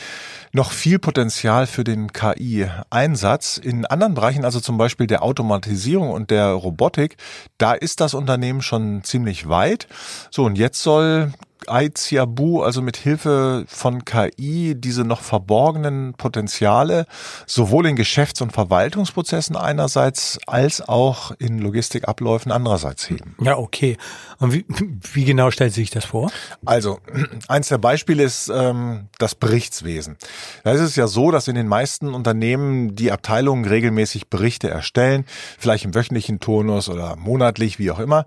noch 0.51 0.71
viel 0.71 0.99
Potenzial 0.99 1.67
für 1.67 1.83
den 1.83 2.11
KI-Einsatz. 2.11 3.57
In 3.57 3.85
anderen 3.85 4.13
Bereichen, 4.13 4.45
also 4.45 4.59
zum 4.59 4.77
Beispiel 4.77 5.07
der 5.07 5.23
Automatisierung 5.23 6.11
und 6.11 6.31
der 6.31 6.47
Robotik, 6.49 7.17
da 7.57 7.73
ist 7.73 8.01
das 8.01 8.13
Unternehmen 8.13 8.61
schon 8.61 9.03
ziemlich 9.03 9.47
weit. 9.47 9.87
So, 10.31 10.43
und 10.43 10.57
jetzt 10.57 10.81
soll 10.81 11.33
ICABU 11.69 12.61
also 12.61 12.81
mit 12.81 12.97
Hilfe 12.97 13.65
von 13.67 14.05
KI 14.05 14.75
diese 14.75 15.03
noch 15.03 15.21
verborgenen 15.21 16.13
Potenziale 16.13 17.05
sowohl 17.45 17.87
in 17.87 17.95
Geschäfts- 17.95 18.41
und 18.41 18.51
Verwaltungsprozessen 18.51 19.55
einerseits 19.55 20.39
als 20.47 20.81
auch 20.81 21.31
in 21.39 21.59
Logistikabläufen 21.59 22.51
andererseits 22.51 23.09
heben. 23.09 23.35
Ja, 23.41 23.57
okay. 23.57 23.97
Und 24.39 24.53
wie, 24.53 24.65
wie 25.13 25.25
genau 25.25 25.51
stellt 25.51 25.73
sich 25.73 25.89
das 25.89 26.05
vor? 26.05 26.31
Also, 26.65 26.99
eins 27.47 27.69
der 27.69 27.77
Beispiele 27.77 28.23
ist 28.23 28.51
ähm, 28.53 29.07
das 29.17 29.35
Berichtswesen. 29.35 30.17
Da 30.63 30.71
ist 30.71 30.81
es 30.81 30.95
ja 30.95 31.07
so, 31.07 31.31
dass 31.31 31.47
in 31.47 31.55
den 31.55 31.67
meisten 31.67 32.13
Unternehmen 32.13 32.95
die 32.95 33.11
Abteilungen 33.11 33.65
regelmäßig 33.65 34.29
Berichte 34.29 34.69
erstellen, 34.69 35.25
vielleicht 35.57 35.85
im 35.85 35.95
wöchentlichen 35.95 36.39
Turnus 36.39 36.89
oder 36.89 37.15
monatlich, 37.15 37.79
wie 37.79 37.91
auch 37.91 37.99
immer. 37.99 38.25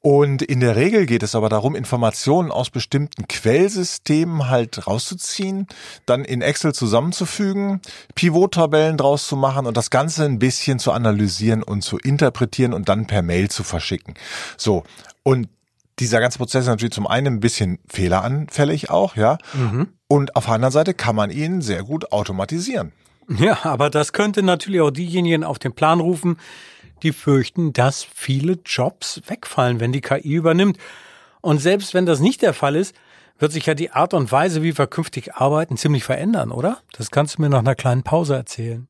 Und 0.00 0.42
in 0.42 0.60
der 0.60 0.76
Regel 0.76 1.06
geht 1.06 1.22
es 1.22 1.34
aber 1.34 1.48
darum, 1.48 1.74
Informationen 1.74 2.50
aus 2.50 2.70
bestimmten 2.76 3.26
Quellsystemen 3.26 4.50
halt 4.50 4.86
rauszuziehen, 4.86 5.66
dann 6.04 6.26
in 6.26 6.42
Excel 6.42 6.74
zusammenzufügen, 6.74 7.80
Pivot-Tabellen 8.14 8.98
draus 8.98 9.26
zu 9.26 9.34
machen 9.34 9.66
und 9.66 9.78
das 9.78 9.88
Ganze 9.88 10.26
ein 10.26 10.38
bisschen 10.38 10.78
zu 10.78 10.92
analysieren 10.92 11.62
und 11.62 11.80
zu 11.80 11.96
interpretieren 11.96 12.74
und 12.74 12.90
dann 12.90 13.06
per 13.06 13.22
Mail 13.22 13.48
zu 13.48 13.64
verschicken. 13.64 14.12
So. 14.58 14.84
Und 15.22 15.48
dieser 15.98 16.20
ganze 16.20 16.36
Prozess 16.36 16.64
ist 16.64 16.68
natürlich 16.68 16.92
zum 16.92 17.06
einen 17.06 17.36
ein 17.36 17.40
bisschen 17.40 17.78
fehleranfällig 17.88 18.90
auch, 18.90 19.16
ja. 19.16 19.38
Mhm. 19.54 19.88
Und 20.06 20.36
auf 20.36 20.44
der 20.44 20.54
anderen 20.56 20.72
Seite 20.72 20.92
kann 20.92 21.16
man 21.16 21.30
ihn 21.30 21.62
sehr 21.62 21.82
gut 21.82 22.12
automatisieren. 22.12 22.92
Ja, 23.38 23.60
aber 23.64 23.88
das 23.88 24.12
könnte 24.12 24.42
natürlich 24.42 24.82
auch 24.82 24.90
diejenigen 24.90 25.44
auf 25.44 25.58
den 25.58 25.72
Plan 25.72 26.00
rufen, 26.00 26.36
die 27.02 27.12
fürchten, 27.12 27.72
dass 27.72 28.04
viele 28.04 28.58
Jobs 28.66 29.22
wegfallen, 29.26 29.80
wenn 29.80 29.92
die 29.92 30.02
KI 30.02 30.34
übernimmt. 30.34 30.76
Und 31.46 31.60
selbst 31.60 31.94
wenn 31.94 32.06
das 32.06 32.18
nicht 32.18 32.42
der 32.42 32.52
Fall 32.52 32.74
ist, 32.74 32.92
wird 33.38 33.52
sich 33.52 33.66
ja 33.66 33.74
die 33.74 33.92
Art 33.92 34.14
und 34.14 34.32
Weise, 34.32 34.64
wie 34.64 34.76
wir 34.76 34.88
künftig 34.88 35.36
arbeiten, 35.36 35.76
ziemlich 35.76 36.02
verändern, 36.02 36.50
oder? 36.50 36.78
Das 36.98 37.12
kannst 37.12 37.38
du 37.38 37.42
mir 37.42 37.48
nach 37.48 37.60
einer 37.60 37.76
kleinen 37.76 38.02
Pause 38.02 38.34
erzählen. 38.34 38.88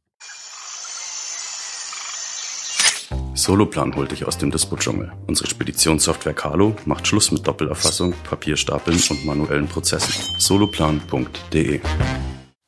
Soloplan 3.35 3.95
holt 3.95 4.11
dich 4.11 4.25
aus 4.25 4.39
dem 4.39 4.51
Dispo-Dschungel. 4.51 5.13
Unsere 5.27 5.51
Speditionssoftware 5.51 6.33
Carlo 6.33 6.75
macht 6.87 7.07
Schluss 7.07 7.31
mit 7.31 7.47
Doppelerfassung, 7.47 8.15
Papierstapeln 8.25 9.03
und 9.11 9.27
manuellen 9.27 9.69
Prozessen. 9.69 10.15
soloplan.de 10.39 11.83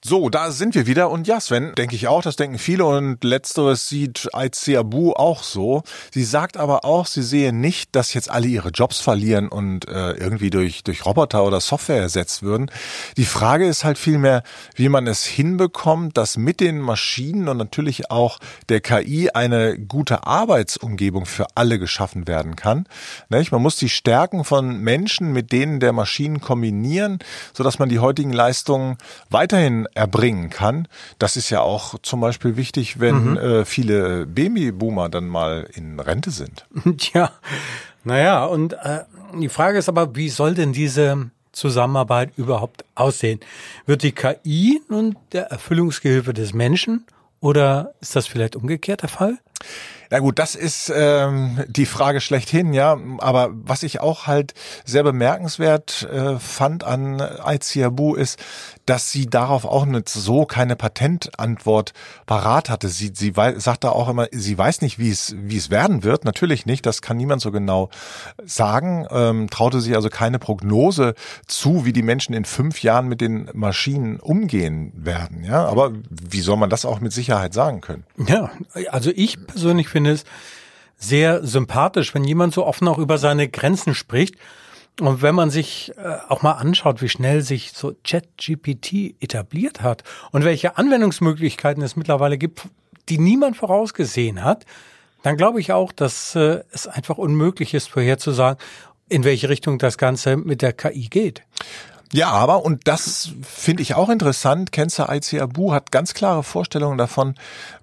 so, 0.05 0.29
da 0.29 0.53
sind 0.53 0.77
wir 0.77 0.87
wieder. 0.87 1.11
Und 1.11 1.27
ja, 1.27 1.41
Sven, 1.41 1.75
denke 1.75 1.97
ich 1.97 2.07
auch, 2.07 2.23
das 2.23 2.37
denken 2.37 2.59
viele. 2.59 2.85
Und 2.85 3.25
letzteres 3.25 3.89
sieht 3.89 4.29
Aiziabu 4.33 5.13
auch 5.15 5.43
so. 5.43 5.83
Sie 6.13 6.23
sagt 6.23 6.57
aber 6.57 6.85
auch, 6.85 7.07
sie 7.07 7.25
sehe 7.25 7.53
nicht, 7.53 7.97
dass 7.97 8.15
jetzt 8.15 8.31
alle 8.31 8.47
ihre 8.47 8.69
Jobs 8.69 9.01
verlieren 9.01 9.49
und 9.49 9.89
äh, 9.89 10.13
irgendwie 10.13 10.51
durch, 10.51 10.85
durch 10.85 11.05
Roboter 11.05 11.45
oder 11.45 11.61
Software 11.61 12.01
ersetzt 12.01 12.45
würden. 12.45 12.71
Die 13.17 13.25
Frage 13.25 13.67
ist 13.67 13.83
halt 13.83 13.99
vielmehr, 13.99 14.45
wie 14.77 14.89
man 14.89 15.09
es 15.09 15.25
hinbekommt, 15.25 16.17
dass 16.17 16.37
mit 16.37 16.61
den 16.61 16.79
Maschinen 16.79 17.49
und 17.49 17.57
natürlich 17.57 18.09
auch 18.09 18.39
der 18.69 18.81
KI 18.81 19.31
eine 19.31 19.81
gute 19.81 20.29
Arbeitsumgebung 20.29 21.27
für 21.27 21.47
alle 21.57 21.81
geschaffen 21.81 22.29
werden 22.29 22.55
kann. 22.55 22.87
Nicht? 23.31 23.51
Man 23.51 23.63
muss 23.63 23.75
die 23.75 23.89
Stärken 23.89 24.45
von 24.45 24.79
Menschen 24.79 25.33
mit 25.33 25.51
denen 25.51 25.81
der 25.81 25.93
Maschinen 25.93 26.41
kombinieren, 26.41 27.19
sodass 27.53 27.81
man 27.81 27.89
die 27.89 27.99
heutigen 27.99 28.33
Leistungen 28.33 28.97
weiterhin 29.29 29.88
erbringen 29.95 30.51
kann. 30.51 30.89
Das 31.19 31.37
ist 31.37 31.51
ja 31.51 31.61
auch 31.61 31.99
zum 32.03 32.21
Beispiel 32.21 32.57
wichtig, 32.57 33.01
wenn 33.01 33.31
mhm. 33.31 33.37
äh, 33.37 33.65
viele 33.65 34.27
Babyboomer 34.27 35.09
dann 35.09 35.27
mal 35.27 35.69
in 35.75 36.01
Rente 36.01 36.31
sind. 36.31 36.67
Tja, 36.99 37.33
naja, 38.05 38.45
und 38.45 38.73
äh, 38.75 39.05
die 39.39 39.49
Frage 39.49 39.79
ist 39.79 39.89
aber, 39.89 40.15
wie 40.17 40.29
soll 40.29 40.55
denn 40.55 40.73
diese 40.73 41.31
Zusammenarbeit 41.53 42.33
überhaupt 42.37 42.85
aussehen? 42.95 43.41
Wird 43.87 44.03
die 44.03 44.13
KI 44.13 44.81
nun 44.89 45.17
der 45.33 45.47
Erfüllungsgehilfe 45.47 46.33
des 46.33 46.55
Menschen 46.55 47.05
oder 47.41 47.95
ist 48.01 48.17
das 48.17 48.27
vielleicht 48.27 48.57
umgekehrt 48.57 49.03
der 49.03 49.09
Fall? 49.09 49.39
Na 50.11 50.21
gut, 50.21 50.39
das 50.39 50.55
ist 50.55 50.91
ähm, 50.95 51.63
die 51.69 51.85
Frage 51.85 52.21
schlechthin, 52.21 52.73
ja. 52.73 52.99
Aber 53.19 53.51
was 53.53 53.83
ich 53.83 54.01
auch 54.01 54.27
halt 54.27 54.55
sehr 54.85 55.03
bemerkenswert 55.03 56.09
äh, 56.11 56.39
fand 56.39 56.83
an 56.85 57.21
Aiziabu 57.21 58.15
ist, 58.15 58.39
dass 58.87 59.13
sie 59.13 59.27
darauf 59.27 59.67
auch 59.67 59.85
nicht 59.85 60.09
so 60.09 60.47
keine 60.47 60.77
Patentantwort 60.77 61.93
parat 62.25 62.71
hatte. 62.71 62.89
Sie, 62.89 63.13
sie 63.15 63.35
sagt 63.57 63.85
da 63.85 63.91
auch 63.91 64.09
immer, 64.09 64.29
sie 64.33 64.57
weiß 64.57 64.81
nicht, 64.81 64.99
wie 64.99 65.11
es, 65.11 65.35
wie 65.37 65.59
es 65.59 65.69
werden 65.71 66.05
wird. 66.05 66.25
Natürlich 66.25 66.65
nicht, 66.65 66.87
das 66.87 67.03
kann 67.03 67.19
niemand 67.19 67.43
so 67.43 67.53
genau 67.53 67.91
sagen. 68.43 69.07
Ähm, 69.11 69.51
traute 69.51 69.83
sich 69.83 69.95
also 69.95 70.09
keine 70.09 70.39
Prognose 70.39 71.15
zu, 71.47 71.85
wie 71.85 71.93
die 71.93 72.03
Menschen 72.03 72.35
in 72.35 72.47
fünf 72.47 72.83
Jahren 72.83 73.09
mit 73.09 73.21
den 73.21 73.51
Maschinen 73.53 74.21
umgehen 74.21 74.93
werden. 74.95 75.45
Ja, 75.45 75.67
aber 75.67 75.93
wie 76.09 76.41
soll 76.41 76.57
man 76.57 76.71
das 76.71 76.87
auch 76.87 77.01
mit 77.01 77.13
Sicherheit 77.13 77.53
sagen 77.53 77.83
können? 77.83 78.05
Ja, 78.27 78.51
also 78.91 79.11
ich 79.15 79.37
persönlich 79.49 79.89
finde 79.89 80.13
es 80.13 80.25
sehr 80.97 81.45
sympathisch, 81.45 82.15
wenn 82.15 82.25
jemand 82.25 82.55
so 82.55 82.65
offen 82.65 82.89
auch 82.89 82.99
über 82.99 83.19
seine 83.19 83.49
Grenzen 83.49 83.95
spricht 83.95 84.37
und 85.01 85.23
wenn 85.23 85.35
man 85.35 85.51
sich 85.51 85.93
äh, 85.97 86.17
auch 86.29 86.43
mal 86.43 86.53
anschaut, 86.53 87.03
wie 87.03 87.09
schnell 87.09 87.43
sich 87.43 87.73
so 87.73 87.95
ChatGPT 88.05 89.15
etabliert 89.21 89.81
hat 89.81 90.03
und 90.33 90.45
welche 90.45 90.77
Anwendungsmöglichkeiten 90.77 91.83
es 91.83 91.97
mittlerweile 91.97 92.37
gibt, 92.37 92.63
die 93.09 93.19
niemand 93.19 93.57
vorausgesehen 93.57 94.43
hat, 94.43 94.67
dann 95.23 95.37
glaube 95.37 95.61
ich 95.61 95.73
auch, 95.73 95.93
dass 95.93 96.35
äh, 96.35 96.63
es 96.73 96.87
einfach 96.87 97.19
unmöglich 97.19 97.75
ist, 97.75 97.89
vorherzusagen, 97.89 98.63
in 99.09 99.25
welche 99.25 99.49
Richtung 99.49 99.79
das 99.79 99.99
Ganze 99.99 100.37
mit 100.37 100.63
der 100.63 100.73
KI 100.73 101.09
geht. 101.09 101.43
Ja, 102.13 102.31
aber, 102.31 102.65
und 102.65 102.89
das 102.89 103.31
finde 103.43 103.83
ich 103.83 103.95
auch 103.95 104.09
interessant, 104.09 104.73
Kenza 104.73 105.13
IC 105.13 105.41
Abu 105.43 105.73
hat 105.73 105.93
ganz 105.93 106.15
klare 106.15 106.43
Vorstellungen 106.43 106.97
davon, 106.97 107.35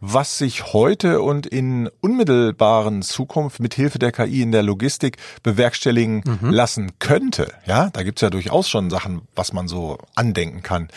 was 0.02 0.40
sich 0.40 0.74
heute 0.74 1.22
und 1.22 1.46
in 1.46 1.90
unmittelbaren 2.02 3.04
Zukunft 3.04 3.60
mit 3.60 3.76
Hilfe 3.76 4.00
der 4.00 4.12
KI 4.12 4.42
in 4.42 4.52
der 4.52 4.64
Logistik 4.64 5.18
bewerkstelligen 5.44 6.24
mhm. 6.26 6.50
lassen 6.50 6.92
könnte. 6.98 7.54
Ja, 7.66 7.90
da 7.92 8.02
gibt's 8.04 8.22
ja 8.22 8.32
durchaus 8.32 8.68
schon 8.68 8.90
Sachen, 8.90 9.22
was 9.36 9.54
man 9.54 9.68
so 9.68 10.00
andenken 10.16 10.64
kann. 10.64 10.88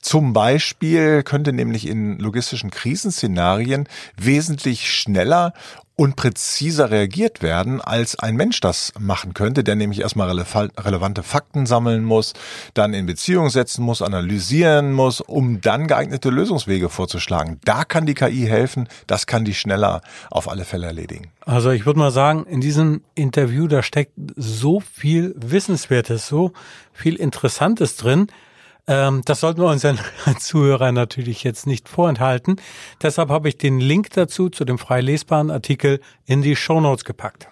Zum 0.00 0.32
Beispiel 0.32 1.24
könnte 1.24 1.52
nämlich 1.52 1.88
in 1.88 2.18
logistischen 2.18 2.70
Krisenszenarien 2.70 3.88
wesentlich 4.16 4.92
schneller 4.92 5.54
und 5.96 6.14
präziser 6.14 6.90
reagiert 6.90 7.42
werden, 7.42 7.80
als 7.80 8.18
ein 8.18 8.36
Mensch 8.36 8.60
das 8.60 8.92
machen 8.98 9.32
könnte, 9.32 9.64
der 9.64 9.76
nämlich 9.76 10.02
erstmal 10.02 10.28
relevante 10.30 11.22
Fakten 11.22 11.64
sammeln 11.64 12.04
muss, 12.04 12.34
dann 12.74 12.92
in 12.92 13.06
Beziehung 13.06 13.48
setzen 13.48 13.82
muss, 13.82 14.02
analysieren 14.02 14.92
muss, 14.92 15.22
um 15.22 15.62
dann 15.62 15.86
geeignete 15.86 16.28
Lösungswege 16.28 16.90
vorzuschlagen. 16.90 17.60
Da 17.64 17.84
kann 17.84 18.04
die 18.04 18.14
KI 18.14 18.46
helfen, 18.46 18.88
das 19.06 19.26
kann 19.26 19.46
die 19.46 19.54
schneller 19.54 20.02
auf 20.30 20.50
alle 20.50 20.66
Fälle 20.66 20.86
erledigen. 20.86 21.30
Also 21.40 21.70
ich 21.70 21.86
würde 21.86 21.98
mal 21.98 22.10
sagen, 22.10 22.44
in 22.44 22.60
diesem 22.60 23.00
Interview, 23.14 23.66
da 23.66 23.82
steckt 23.82 24.12
so 24.36 24.80
viel 24.80 25.34
Wissenswertes, 25.36 26.28
so 26.28 26.52
viel 26.92 27.16
Interessantes 27.16 27.96
drin. 27.96 28.26
Ähm, 28.88 29.22
das 29.24 29.40
sollten 29.40 29.60
wir 29.60 29.68
unseren 29.68 29.98
Zuhörern 30.38 30.94
natürlich 30.94 31.42
jetzt 31.44 31.66
nicht 31.66 31.88
vorenthalten. 31.88 32.56
Deshalb 33.02 33.30
habe 33.30 33.48
ich 33.48 33.58
den 33.58 33.80
Link 33.80 34.10
dazu 34.10 34.48
zu 34.48 34.64
dem 34.64 34.78
frei 34.78 35.00
lesbaren 35.00 35.50
Artikel 35.50 36.00
in 36.24 36.42
die 36.42 36.56
Show 36.56 36.80
Notes 36.80 37.04
gepackt. 37.04 37.48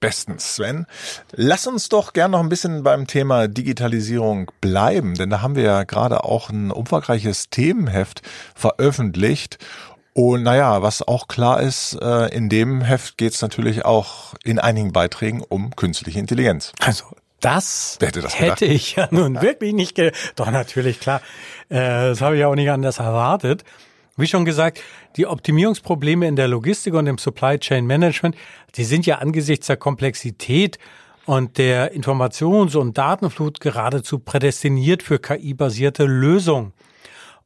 Bestens, 0.00 0.56
Sven. 0.56 0.86
Lass 1.30 1.68
uns 1.68 1.88
doch 1.88 2.12
gern 2.12 2.32
noch 2.32 2.40
ein 2.40 2.48
bisschen 2.48 2.82
beim 2.82 3.06
Thema 3.06 3.46
Digitalisierung 3.46 4.50
bleiben, 4.60 5.14
denn 5.14 5.30
da 5.30 5.42
haben 5.42 5.54
wir 5.54 5.62
ja 5.62 5.84
gerade 5.84 6.24
auch 6.24 6.50
ein 6.50 6.72
umfangreiches 6.72 7.50
Themenheft 7.50 8.20
veröffentlicht. 8.56 9.58
Und 10.12 10.42
naja, 10.42 10.82
was 10.82 11.06
auch 11.06 11.28
klar 11.28 11.60
ist, 11.60 11.96
äh, 12.02 12.26
in 12.34 12.48
dem 12.48 12.82
Heft 12.82 13.16
geht 13.16 13.32
es 13.32 13.42
natürlich 13.42 13.84
auch 13.84 14.34
in 14.42 14.58
einigen 14.58 14.92
Beiträgen 14.92 15.42
um 15.48 15.74
künstliche 15.76 16.18
Intelligenz. 16.18 16.72
Also 16.80 17.04
das, 17.42 17.98
das 17.98 18.38
hätte 18.38 18.64
ich 18.64 18.96
ja 18.96 19.08
nun 19.10 19.42
wirklich 19.42 19.74
nicht 19.74 19.94
ge 19.94 20.12
Doch, 20.36 20.50
natürlich, 20.50 21.00
klar. 21.00 21.20
Äh, 21.68 21.76
das 22.10 22.20
habe 22.20 22.36
ich 22.38 22.44
auch 22.44 22.54
nicht 22.54 22.70
anders 22.70 22.98
erwartet. 22.98 23.64
Wie 24.16 24.26
schon 24.26 24.44
gesagt, 24.44 24.80
die 25.16 25.26
Optimierungsprobleme 25.26 26.26
in 26.26 26.36
der 26.36 26.46
Logistik 26.46 26.94
und 26.94 27.06
im 27.06 27.18
Supply 27.18 27.58
Chain 27.58 27.86
Management, 27.86 28.36
die 28.76 28.84
sind 28.84 29.06
ja 29.06 29.18
angesichts 29.18 29.66
der 29.66 29.76
Komplexität 29.76 30.78
und 31.24 31.58
der 31.58 31.94
Informations- 31.94 32.76
und 32.76 32.98
Datenflut 32.98 33.60
geradezu 33.60 34.18
prädestiniert 34.18 35.02
für 35.02 35.18
KI-basierte 35.18 36.04
Lösungen. 36.04 36.72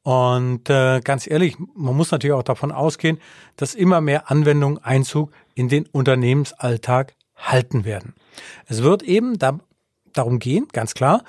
Und 0.03 0.71
äh, 0.71 1.01
ganz 1.01 1.27
ehrlich, 1.27 1.57
man 1.75 1.97
muss 1.97 2.11
natürlich 2.11 2.35
auch 2.35 2.43
davon 2.43 2.71
ausgehen, 2.71 3.19
dass 3.57 3.75
immer 3.75 4.01
mehr 4.01 4.31
Anwendungen 4.31 4.79
Einzug 4.79 5.33
in 5.55 5.69
den 5.69 5.87
Unternehmensalltag 5.87 7.15
halten 7.37 7.85
werden. 7.85 8.15
Es 8.67 8.83
wird 8.83 9.03
eben 9.03 9.39
da 9.39 9.59
darum 10.19 10.39
gehen, 10.39 10.67
ganz 10.73 10.95
klar, 10.95 11.23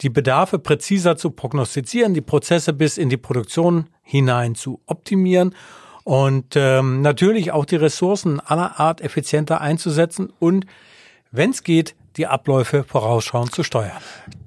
die 0.00 0.10
Bedarfe 0.10 0.58
präziser 0.58 1.16
zu 1.16 1.30
prognostizieren, 1.30 2.14
die 2.14 2.20
Prozesse 2.20 2.72
bis 2.72 2.98
in 2.98 3.08
die 3.08 3.16
Produktion 3.16 3.88
hinein 4.02 4.54
zu 4.54 4.80
optimieren 4.86 5.54
und 6.04 6.54
ähm, 6.56 7.00
natürlich 7.00 7.52
auch 7.52 7.64
die 7.64 7.76
Ressourcen 7.76 8.40
aller 8.40 8.78
Art 8.78 9.00
effizienter 9.00 9.60
einzusetzen 9.60 10.32
und, 10.38 10.66
wenn 11.30 11.50
es 11.50 11.62
geht, 11.62 11.96
die 12.16 12.26
Abläufe 12.26 12.84
vorausschauend 12.84 13.52
zu 13.54 13.62
steuern. 13.64 13.90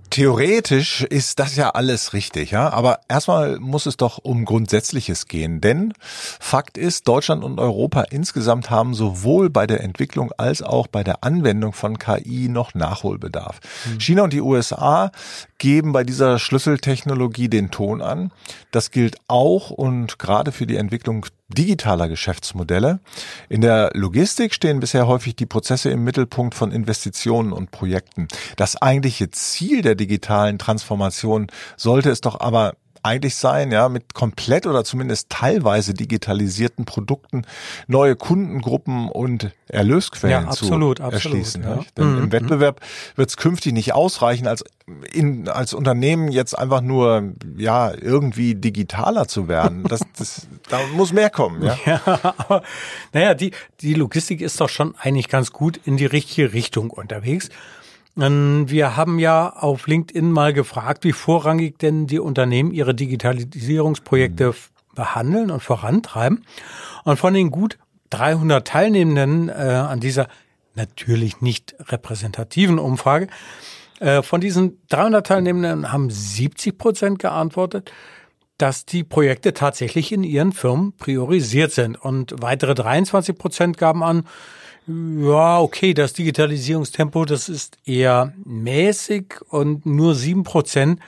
Theoretisch 0.10 1.02
ist 1.04 1.40
das 1.40 1.56
ja 1.56 1.70
alles 1.72 2.14
richtig, 2.14 2.52
ja. 2.52 2.70
Aber 2.70 3.00
erstmal 3.08 3.60
muss 3.60 3.86
es 3.86 3.98
doch 3.98 4.20
um 4.20 4.46
Grundsätzliches 4.46 5.28
gehen. 5.28 5.62
Denn 5.62 5.94
Fakt 6.02 6.78
ist, 6.78 7.08
Deutschland 7.08 7.44
und 7.44 7.60
Europa 7.60 8.02
insgesamt 8.10 8.70
haben 8.70 8.94
sowohl 8.94 9.50
bei 9.50 9.68
der 9.68 9.82
Entwicklung 9.82 10.32
als 10.38 10.62
auch 10.62 10.88
bei 10.88 11.04
der 11.04 11.24
Anwendung 11.24 11.74
von 11.74 12.00
KI 12.00 12.50
noch 12.50 12.74
Nachholbedarf. 12.74 13.60
Mhm. 13.86 14.00
China 14.00 14.24
und 14.24 14.34
die 14.34 14.42
USA 14.42 15.12
geben 15.58 15.92
bei 15.92 16.04
dieser 16.04 16.40
Schlüsseltechnologie 16.40 17.50
den 17.50 17.72
Ton 17.72 18.02
an. 18.02 18.32
Das 18.72 18.92
gilt 18.92 19.18
auch 19.28 19.70
und 19.70 20.20
gerade 20.20 20.52
für 20.52 20.68
die 20.68 20.76
Entwicklung 20.76 21.26
digitaler 21.50 22.10
Geschäftsmodelle. 22.10 23.00
In 23.50 23.62
der 23.62 23.92
Logistik 23.94 24.54
stehen 24.54 24.80
bisher 24.80 25.08
häufig 25.08 25.36
die 25.36 25.46
Prozesse 25.46 25.90
im 25.90 26.04
Mittelpunkt 26.04 26.56
von 26.56 26.72
Investitionen 26.72 27.54
und 27.54 27.72
Projekten. 27.72 28.28
Das 28.58 28.82
eigentliche 28.82 29.32
Ziel 29.32 29.82
der 29.82 29.96
digitalen 29.96 30.60
Transformation 30.60 31.48
sollte 31.78 32.10
es 32.10 32.22
doch 32.22 32.40
aber 32.40 32.76
eigentlich 33.08 33.36
sein, 33.36 33.72
ja, 33.72 33.90
mit 33.90 34.14
komplett 34.14 34.68
oder 34.68 34.84
zumindest 34.84 35.30
teilweise 35.30 35.94
digitalisierten 35.94 36.86
Produkten 36.86 37.44
neue 37.88 38.16
Kundengruppen 38.16 39.10
und 39.10 39.52
Erlösquellen 39.68 40.44
ja, 40.44 40.48
absolut, 40.48 40.98
zu 40.98 41.04
erschließen. 41.04 41.64
Absolut, 41.64 41.86
ja. 41.86 41.92
Denn 41.98 42.16
mhm. 42.16 42.24
im 42.24 42.32
Wettbewerb 42.32 42.82
wird 43.16 43.30
es 43.30 43.38
künftig 43.38 43.74
nicht 43.74 43.94
ausreichen, 43.94 44.48
als 44.48 44.64
in, 45.12 45.50
als 45.50 45.74
Unternehmen 45.74 46.32
jetzt 46.32 46.58
einfach 46.58 46.82
nur 46.82 47.34
ja 47.58 47.94
irgendwie 47.94 48.56
digitaler 48.56 49.28
zu 49.28 49.48
werden. 49.48 49.84
Das, 49.84 50.02
das, 50.18 50.48
da 50.70 50.80
muss 50.96 51.12
mehr 51.12 51.30
kommen. 51.30 51.64
Ja, 51.64 51.78
ja 51.86 52.02
aber 52.38 52.64
naja, 53.14 53.34
die, 53.34 53.52
die 53.82 53.94
Logistik 53.94 54.42
ist 54.42 54.60
doch 54.62 54.70
schon 54.70 54.96
eigentlich 54.98 55.28
ganz 55.28 55.52
gut 55.52 55.80
in 55.84 55.98
die 55.98 56.06
richtige 56.06 56.54
Richtung 56.54 56.90
unterwegs. 56.90 57.50
Wir 58.20 58.98
haben 58.98 59.20
ja 59.20 59.54
auf 59.56 59.86
LinkedIn 59.86 60.32
mal 60.32 60.52
gefragt, 60.52 61.04
wie 61.04 61.12
vorrangig 61.12 61.78
denn 61.78 62.08
die 62.08 62.20
Unternehmen 62.20 62.72
ihre 62.72 62.96
Digitalisierungsprojekte 62.96 64.56
behandeln 64.96 65.52
und 65.52 65.62
vorantreiben. 65.62 66.44
Und 67.04 67.20
von 67.20 67.36
den 67.36 67.52
gut 67.52 67.78
300 68.10 68.68
Teilnehmenden 68.68 69.50
äh, 69.50 69.52
an 69.52 70.00
dieser 70.00 70.30
natürlich 70.74 71.42
nicht 71.42 71.76
repräsentativen 71.80 72.80
Umfrage, 72.80 73.28
äh, 74.00 74.24
von 74.24 74.42
diesen 74.42 74.80
300 74.90 75.28
Teilnehmenden 75.28 75.92
haben 75.92 76.10
70 76.10 76.76
Prozent 76.76 77.20
geantwortet, 77.20 77.92
dass 78.58 78.86
die 78.86 79.04
Projekte 79.04 79.54
tatsächlich 79.54 80.12
in 80.12 80.24
ihren 80.24 80.54
Firmen 80.54 80.94
priorisiert 80.94 81.72
sind. 81.72 81.96
Und 81.96 82.34
weitere 82.42 82.74
23 82.74 83.38
Prozent 83.38 83.78
gaben 83.78 84.04
an, 84.04 84.24
ja, 84.88 85.60
okay, 85.60 85.94
das 85.94 86.14
Digitalisierungstempo, 86.14 87.26
das 87.26 87.50
ist 87.50 87.78
eher 87.86 88.34
mäßig 88.46 89.36
und 89.50 89.86
nur 89.86 90.16
sieben 90.16 90.44
Prozent. 90.44 91.02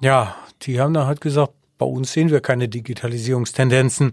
Ja, 0.00 0.34
die 0.62 0.80
haben 0.80 0.94
dann 0.94 1.06
halt 1.06 1.20
gesagt, 1.20 1.52
bei 1.76 1.84
uns 1.84 2.12
sehen 2.12 2.30
wir 2.30 2.40
keine 2.40 2.68
Digitalisierungstendenzen. 2.68 4.12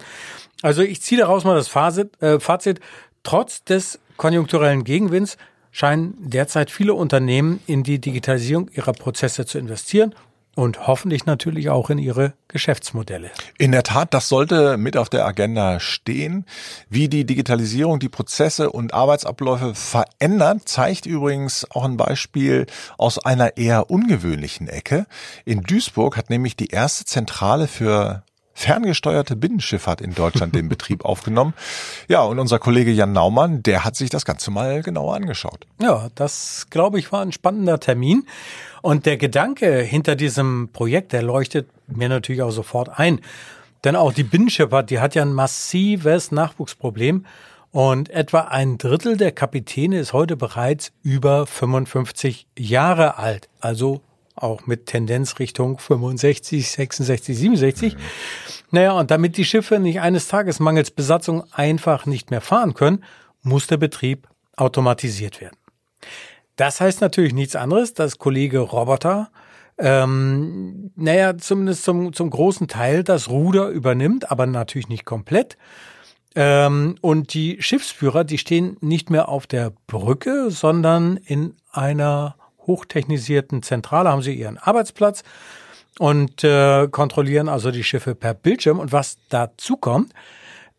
Also 0.62 0.82
ich 0.82 1.02
ziehe 1.02 1.22
daraus 1.22 1.46
mal 1.46 1.56
das 1.56 1.70
Fazit, 1.70 2.22
äh, 2.22 2.40
Fazit. 2.40 2.82
Trotz 3.24 3.64
des 3.64 4.00
konjunkturellen 4.18 4.84
Gegenwinds 4.84 5.38
scheinen 5.72 6.16
derzeit 6.20 6.70
viele 6.70 6.94
Unternehmen 6.94 7.62
in 7.68 7.84
die 7.84 8.00
Digitalisierung 8.00 8.70
ihrer 8.74 8.94
Prozesse 8.94 9.46
zu 9.46 9.60
investieren 9.60 10.14
und 10.56 10.88
hoffentlich 10.88 11.26
natürlich 11.26 11.70
auch 11.70 11.90
in 11.90 11.98
ihre 11.98 12.34
Geschäftsmodelle. 12.48 13.32
In 13.58 13.72
der 13.72 13.84
Tat, 13.84 14.14
das 14.14 14.30
sollte 14.30 14.78
mit 14.78 14.98
auf 14.98 15.10
der 15.10 15.26
Agenda 15.26 15.80
stehen. 15.80 16.46
Wie 16.90 17.08
die 17.08 17.26
Digitalisierung 17.26 18.00
die 18.00 18.10
Prozesse 18.10 18.72
und 18.72 18.94
Arbeitsabläufe 18.94 19.76
verändert, 19.76 20.68
zeigt 20.68 21.06
übrigens 21.06 21.66
auch 21.72 21.86
ein 21.86 21.98
Beispiel 21.98 22.66
aus 22.98 23.24
einer 23.24 23.58
eher 23.58 23.90
ungewöhnlichen 23.90 24.68
Ecke. 24.68 25.06
In 25.46 25.62
Duisburg 25.62 26.18
hat 26.18 26.30
nämlich 26.30 26.56
die 26.56 26.68
erste 26.68 27.06
Zentrale 27.06 27.68
für 27.68 28.24
ferngesteuerte 28.60 29.38
Binnenschifffahrt 29.38 30.02
in 30.02 30.14
Deutschland 30.14 30.54
den 30.54 30.68
Betrieb 30.68 31.06
aufgenommen. 31.06 31.54
Ja, 32.10 32.24
und 32.24 32.40
unser 32.40 32.60
Kollege 32.60 32.92
Jan 32.92 33.14
Naumann, 33.14 33.64
der 33.64 33.86
hat 33.86 33.96
sich 33.96 34.10
das 34.10 34.26
Ganze 34.26 34.52
mal 34.52 34.84
genauer 34.84 35.16
angeschaut. 35.16 35.66
Ja, 35.82 36.10
das 36.16 36.68
glaube 36.70 37.00
ich 37.00 37.12
war 37.14 37.22
ein 37.22 37.32
spannender 37.32 37.80
Termin. 37.80 38.28
Und 38.82 39.06
der 39.06 39.18
Gedanke 39.18 39.82
hinter 39.82 40.16
diesem 40.16 40.70
Projekt, 40.72 41.14
der 41.14 41.22
leuchtet 41.22 41.70
mir 41.88 42.10
natürlich 42.10 42.42
auch 42.42 42.52
sofort 42.52 43.00
ein. 43.00 43.22
Denn 43.84 43.96
auch 43.96 44.14
die 44.14 44.24
Binnenschifffahrt, 44.24 44.90
die 44.90 45.00
hat 45.00 45.16
ja 45.16 45.22
ein 45.22 45.34
massives 45.34 46.32
Nachwuchsproblem. 46.32 47.26
Und 47.72 48.10
etwa 48.10 48.42
ein 48.42 48.78
Drittel 48.78 49.16
der 49.16 49.32
Kapitäne 49.32 50.00
ist 50.00 50.12
heute 50.12 50.36
bereits 50.36 50.92
über 51.04 51.46
55 51.46 52.48
Jahre 52.58 53.18
alt. 53.18 53.48
Also 53.60 54.02
auch 54.36 54.66
mit 54.66 54.88
Tendenz 54.88 55.40
Richtung 55.40 55.78
65, 55.78 56.70
66, 56.70 57.38
67. 57.38 57.96
Mhm. 57.96 58.00
Naja, 58.72 58.92
und 58.94 59.12
damit 59.12 59.38
die 59.38 59.46
Schiffe 59.46 59.80
nicht 59.80 60.02
eines 60.02 60.28
Tages 60.28 60.60
mangels 60.60 60.92
Besatzung 60.92 61.44
einfach 61.52 62.06
nicht 62.06 62.32
mehr 62.32 62.42
fahren 62.42 62.74
können, 62.74 63.04
muss 63.42 63.68
der 63.68 63.78
Betrieb 63.78 64.28
automatisiert 64.56 65.42
werden. 65.42 65.58
Das 66.60 66.82
heißt 66.82 67.00
natürlich 67.00 67.34
nichts 67.34 67.56
anderes, 67.56 67.94
dass 67.94 68.18
Kollege 68.18 68.60
Roboter 68.60 69.30
ähm, 69.78 70.92
naja, 70.98 71.38
zumindest 71.38 71.86
zum, 71.86 72.12
zum 72.12 72.30
großen 72.30 72.68
Teil 72.68 73.06
das 73.06 73.30
Ruder 73.30 73.70
übernimmt, 73.70 74.30
aber 74.30 74.46
natürlich 74.46 74.90
nicht 74.90 75.06
komplett. 75.06 75.58
Ähm, 76.36 76.96
und 77.00 77.34
die 77.34 77.62
Schiffsführer, 77.62 78.26
die 78.26 78.38
stehen 78.38 78.76
nicht 78.82 79.10
mehr 79.10 79.30
auf 79.30 79.48
der 79.48 79.72
Brücke, 79.88 80.52
sondern 80.52 81.16
in 81.16 81.56
einer 81.72 82.36
hochtechnisierten 82.68 83.64
Zentrale 83.64 84.10
haben 84.10 84.22
sie 84.22 84.34
ihren 84.34 84.58
Arbeitsplatz 84.58 85.24
und 85.98 86.44
äh, 86.44 86.90
kontrollieren 86.90 87.48
also 87.48 87.72
die 87.72 87.86
Schiffe 87.86 88.16
per 88.16 88.34
Bildschirm. 88.34 88.80
Und 88.80 88.92
was 88.92 89.18
dazu 89.30 89.78
kommt, 89.78 90.12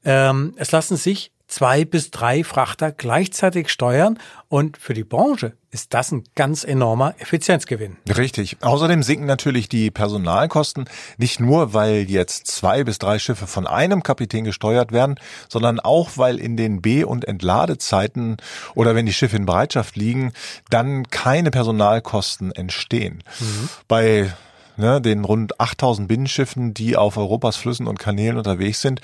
ähm, 0.04 0.52
es 0.56 0.72
lassen 0.72 0.96
sich 0.96 1.32
zwei 1.50 1.84
bis 1.84 2.10
drei 2.10 2.44
Frachter 2.44 2.92
gleichzeitig 2.92 3.68
steuern 3.68 4.18
und 4.48 4.76
für 4.76 4.94
die 4.94 5.04
Branche 5.04 5.52
ist 5.70 5.94
das 5.94 6.10
ein 6.10 6.24
ganz 6.34 6.64
enormer 6.64 7.14
Effizienzgewinn. 7.18 7.96
Richtig. 8.16 8.56
Außerdem 8.60 9.02
sinken 9.02 9.26
natürlich 9.26 9.68
die 9.68 9.90
Personalkosten 9.90 10.88
nicht 11.18 11.38
nur, 11.38 11.74
weil 11.74 12.10
jetzt 12.10 12.46
zwei 12.46 12.82
bis 12.84 12.98
drei 12.98 13.18
Schiffe 13.18 13.46
von 13.46 13.66
einem 13.66 14.02
Kapitän 14.02 14.44
gesteuert 14.44 14.92
werden, 14.92 15.16
sondern 15.48 15.78
auch, 15.78 16.10
weil 16.16 16.38
in 16.38 16.56
den 16.56 16.82
B- 16.82 17.04
und 17.04 17.24
Entladezeiten 17.26 18.38
oder 18.74 18.94
wenn 18.94 19.06
die 19.06 19.12
Schiffe 19.12 19.36
in 19.36 19.46
Bereitschaft 19.46 19.96
liegen, 19.96 20.32
dann 20.70 21.08
keine 21.08 21.50
Personalkosten 21.50 22.52
entstehen. 22.52 23.22
Mhm. 23.38 23.68
Bei 23.86 24.32
ne, 24.76 25.00
den 25.00 25.24
rund 25.24 25.60
8000 25.60 26.08
Binnenschiffen, 26.08 26.74
die 26.74 26.96
auf 26.96 27.16
Europas 27.16 27.56
Flüssen 27.56 27.86
und 27.86 27.98
Kanälen 27.98 28.36
unterwegs 28.36 28.80
sind, 28.80 29.00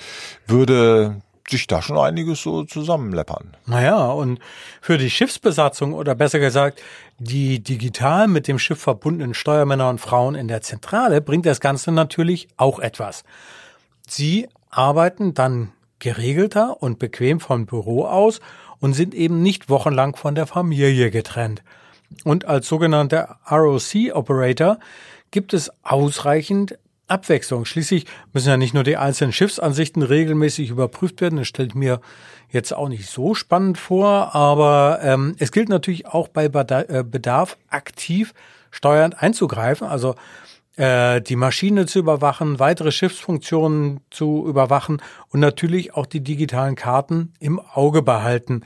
würde 0.47 1.21
sich 1.49 1.67
da 1.67 1.81
schon 1.81 1.97
einiges 1.97 2.41
so 2.41 2.63
zusammenleppern. 2.63 3.55
Naja, 3.65 4.07
und 4.07 4.39
für 4.81 4.97
die 4.97 5.09
Schiffsbesatzung 5.09 5.93
oder 5.93 6.15
besser 6.15 6.39
gesagt 6.39 6.81
die 7.19 7.63
digital 7.63 8.27
mit 8.27 8.47
dem 8.47 8.59
Schiff 8.59 8.79
verbundenen 8.79 9.33
Steuermänner 9.33 9.89
und 9.89 9.99
Frauen 9.99 10.35
in 10.35 10.47
der 10.47 10.61
Zentrale 10.61 11.21
bringt 11.21 11.45
das 11.45 11.59
Ganze 11.59 11.91
natürlich 11.91 12.47
auch 12.57 12.79
etwas. 12.79 13.23
Sie 14.07 14.47
arbeiten 14.69 15.33
dann 15.33 15.71
geregelter 15.99 16.81
und 16.81 16.99
bequem 16.99 17.39
vom 17.39 17.65
Büro 17.65 18.05
aus 18.05 18.39
und 18.79 18.93
sind 18.93 19.15
eben 19.15 19.41
nicht 19.41 19.69
wochenlang 19.69 20.15
von 20.15 20.35
der 20.35 20.45
Familie 20.47 21.09
getrennt. 21.09 21.63
Und 22.23 22.45
als 22.45 22.67
sogenannter 22.67 23.39
ROC-Operator 23.49 24.79
gibt 25.31 25.53
es 25.53 25.71
ausreichend 25.83 26.77
Abwechslung. 27.07 27.65
Schließlich 27.65 28.05
müssen 28.33 28.49
ja 28.49 28.57
nicht 28.57 28.73
nur 28.73 28.83
die 28.83 28.97
einzelnen 28.97 29.33
Schiffsansichten 29.33 30.01
regelmäßig 30.03 30.69
überprüft 30.69 31.21
werden. 31.21 31.37
Das 31.37 31.47
stellt 31.47 31.75
mir 31.75 32.01
jetzt 32.49 32.73
auch 32.73 32.89
nicht 32.89 33.09
so 33.09 33.33
spannend 33.33 33.77
vor, 33.77 34.35
aber 34.35 34.99
ähm, 35.01 35.35
es 35.39 35.51
gilt 35.51 35.69
natürlich 35.69 36.07
auch 36.07 36.27
bei 36.27 36.45
äh, 36.45 37.03
Bedarf 37.03 37.57
aktiv 37.69 38.33
steuernd 38.71 39.21
einzugreifen, 39.21 39.87
also 39.87 40.15
äh, 40.77 41.21
die 41.21 41.35
Maschine 41.35 41.85
zu 41.85 41.99
überwachen, 41.99 42.59
weitere 42.59 42.91
Schiffsfunktionen 42.91 44.01
zu 44.11 44.45
überwachen 44.47 45.01
und 45.29 45.39
natürlich 45.39 45.93
auch 45.95 46.05
die 46.05 46.21
digitalen 46.21 46.75
Karten 46.75 47.33
im 47.39 47.59
Auge 47.59 48.01
behalten. 48.01 48.61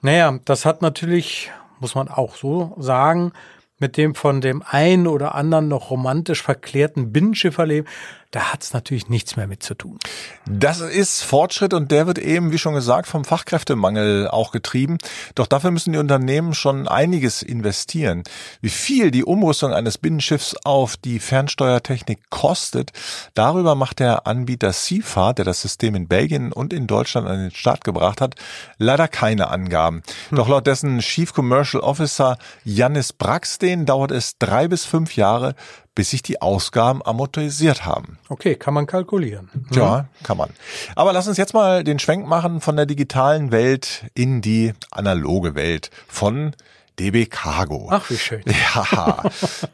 Naja, 0.00 0.38
das 0.44 0.64
hat 0.64 0.80
natürlich, 0.80 1.50
muss 1.80 1.94
man 1.94 2.08
auch 2.08 2.36
so 2.36 2.74
sagen, 2.78 3.32
mit 3.78 3.96
dem 3.96 4.14
von 4.14 4.40
dem 4.40 4.62
einen 4.66 5.06
oder 5.06 5.34
anderen 5.34 5.68
noch 5.68 5.90
romantisch 5.90 6.42
verklärten 6.42 7.12
Binnenschifferleben 7.12 7.88
da 8.30 8.52
hat's 8.52 8.74
natürlich 8.74 9.08
nichts 9.08 9.36
mehr 9.36 9.46
mit 9.46 9.62
zu 9.62 9.74
tun. 9.74 9.98
Das 10.46 10.80
ist 10.80 11.22
Fortschritt 11.22 11.72
und 11.72 11.90
der 11.90 12.06
wird 12.06 12.18
eben, 12.18 12.52
wie 12.52 12.58
schon 12.58 12.74
gesagt, 12.74 13.08
vom 13.08 13.24
Fachkräftemangel 13.24 14.28
auch 14.28 14.52
getrieben. 14.52 14.98
Doch 15.34 15.46
dafür 15.46 15.70
müssen 15.70 15.92
die 15.92 15.98
Unternehmen 15.98 16.52
schon 16.52 16.86
einiges 16.88 17.42
investieren. 17.42 18.24
Wie 18.60 18.68
viel 18.68 19.10
die 19.10 19.24
Umrüstung 19.24 19.72
eines 19.72 19.96
Binnenschiffs 19.96 20.56
auf 20.64 20.98
die 20.98 21.20
Fernsteuertechnik 21.20 22.28
kostet, 22.28 22.90
darüber 23.32 23.74
macht 23.74 23.98
der 23.98 24.26
Anbieter 24.26 24.74
Seafar, 24.74 25.32
der 25.32 25.46
das 25.46 25.62
System 25.62 25.94
in 25.94 26.06
Belgien 26.06 26.52
und 26.52 26.74
in 26.74 26.86
Deutschland 26.86 27.26
an 27.26 27.38
den 27.38 27.50
Start 27.50 27.82
gebracht 27.82 28.20
hat, 28.20 28.34
leider 28.76 29.08
keine 29.08 29.48
Angaben. 29.48 30.02
Doch 30.30 30.48
laut 30.48 30.66
dessen 30.66 30.98
Chief 30.98 31.32
Commercial 31.32 31.82
Officer 31.82 32.36
Janis 32.62 33.14
Braxten 33.14 33.86
dauert 33.86 34.10
es 34.10 34.36
drei 34.38 34.68
bis 34.68 34.84
fünf 34.84 35.16
Jahre, 35.16 35.54
bis 35.98 36.10
sich 36.10 36.22
die 36.22 36.40
Ausgaben 36.40 37.04
amortisiert 37.04 37.84
haben. 37.84 38.18
Okay, 38.28 38.54
kann 38.54 38.72
man 38.72 38.86
kalkulieren. 38.86 39.50
Ja, 39.72 40.06
kann 40.22 40.36
man. 40.36 40.50
Aber 40.94 41.12
lass 41.12 41.26
uns 41.26 41.38
jetzt 41.38 41.54
mal 41.54 41.82
den 41.82 41.98
Schwenk 41.98 42.24
machen 42.24 42.60
von 42.60 42.76
der 42.76 42.86
digitalen 42.86 43.50
Welt 43.50 44.04
in 44.14 44.40
die 44.40 44.74
analoge 44.92 45.56
Welt 45.56 45.90
von 46.06 46.54
DB 46.98 47.26
Cargo. 47.26 47.88
Ach, 47.90 48.08
wie 48.10 48.16
schön. 48.16 48.42
Ja, 48.74 49.22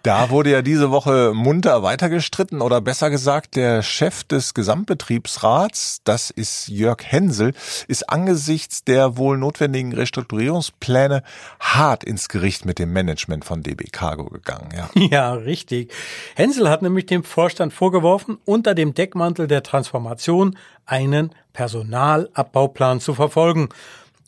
da 0.03 0.31
wurde 0.31 0.51
ja 0.51 0.63
diese 0.63 0.91
Woche 0.91 1.33
munter 1.35 1.83
weitergestritten 1.83 2.61
oder 2.61 2.81
besser 2.81 3.11
gesagt, 3.11 3.57
der 3.57 3.83
Chef 3.83 4.25
des 4.25 4.55
Gesamtbetriebsrats, 4.55 6.01
das 6.05 6.31
ist 6.31 6.69
Jörg 6.69 7.03
Hensel, 7.03 7.55
ist 7.89 8.09
angesichts 8.11 8.85
der 8.85 9.17
wohl 9.17 9.39
notwendigen 9.39 9.93
Restrukturierungspläne 9.93 11.23
hart 11.61 12.05
ins 12.05 12.29
Gericht 12.29 12.65
mit 12.65 12.79
dem 12.79 12.93
Management 12.93 13.45
von 13.45 13.63
DB 13.63 13.85
Cargo 13.91 14.27
gegangen. 14.27 14.69
Ja, 14.77 14.89
ja 15.11 15.33
richtig. 15.33 15.93
Hensel 16.35 16.69
hat 16.69 16.83
nämlich 16.83 17.07
dem 17.07 17.25
Vorstand 17.25 17.73
vorgeworfen, 17.73 18.39
unter 18.45 18.75
dem 18.75 18.95
Deckmantel 18.95 19.47
der 19.47 19.63
Transformation 19.63 20.57
einen 20.87 21.31
Personalabbauplan 21.53 23.01
zu 23.01 23.15
verfolgen. 23.15 23.69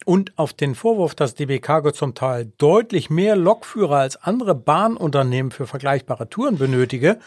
Und 0.07 0.39
auf 0.39 0.53
den 0.53 0.77
Vorwurf, 0.77 1.17
dass 1.17 1.35
DB 1.35 1.59
Cargo 1.59 1.91
zum 1.91 2.15
Teil 2.15 2.53
deutlich 2.59 3.11
mehr 3.11 3.35
Lokführer 3.35 3.97
als 3.97 4.23
andere 4.23 4.55
Bahnunternehmen 4.55 5.51
für 5.51 5.67
vergleichbare 5.67 6.31
Touren 6.31 6.59
benötige, 6.59 7.19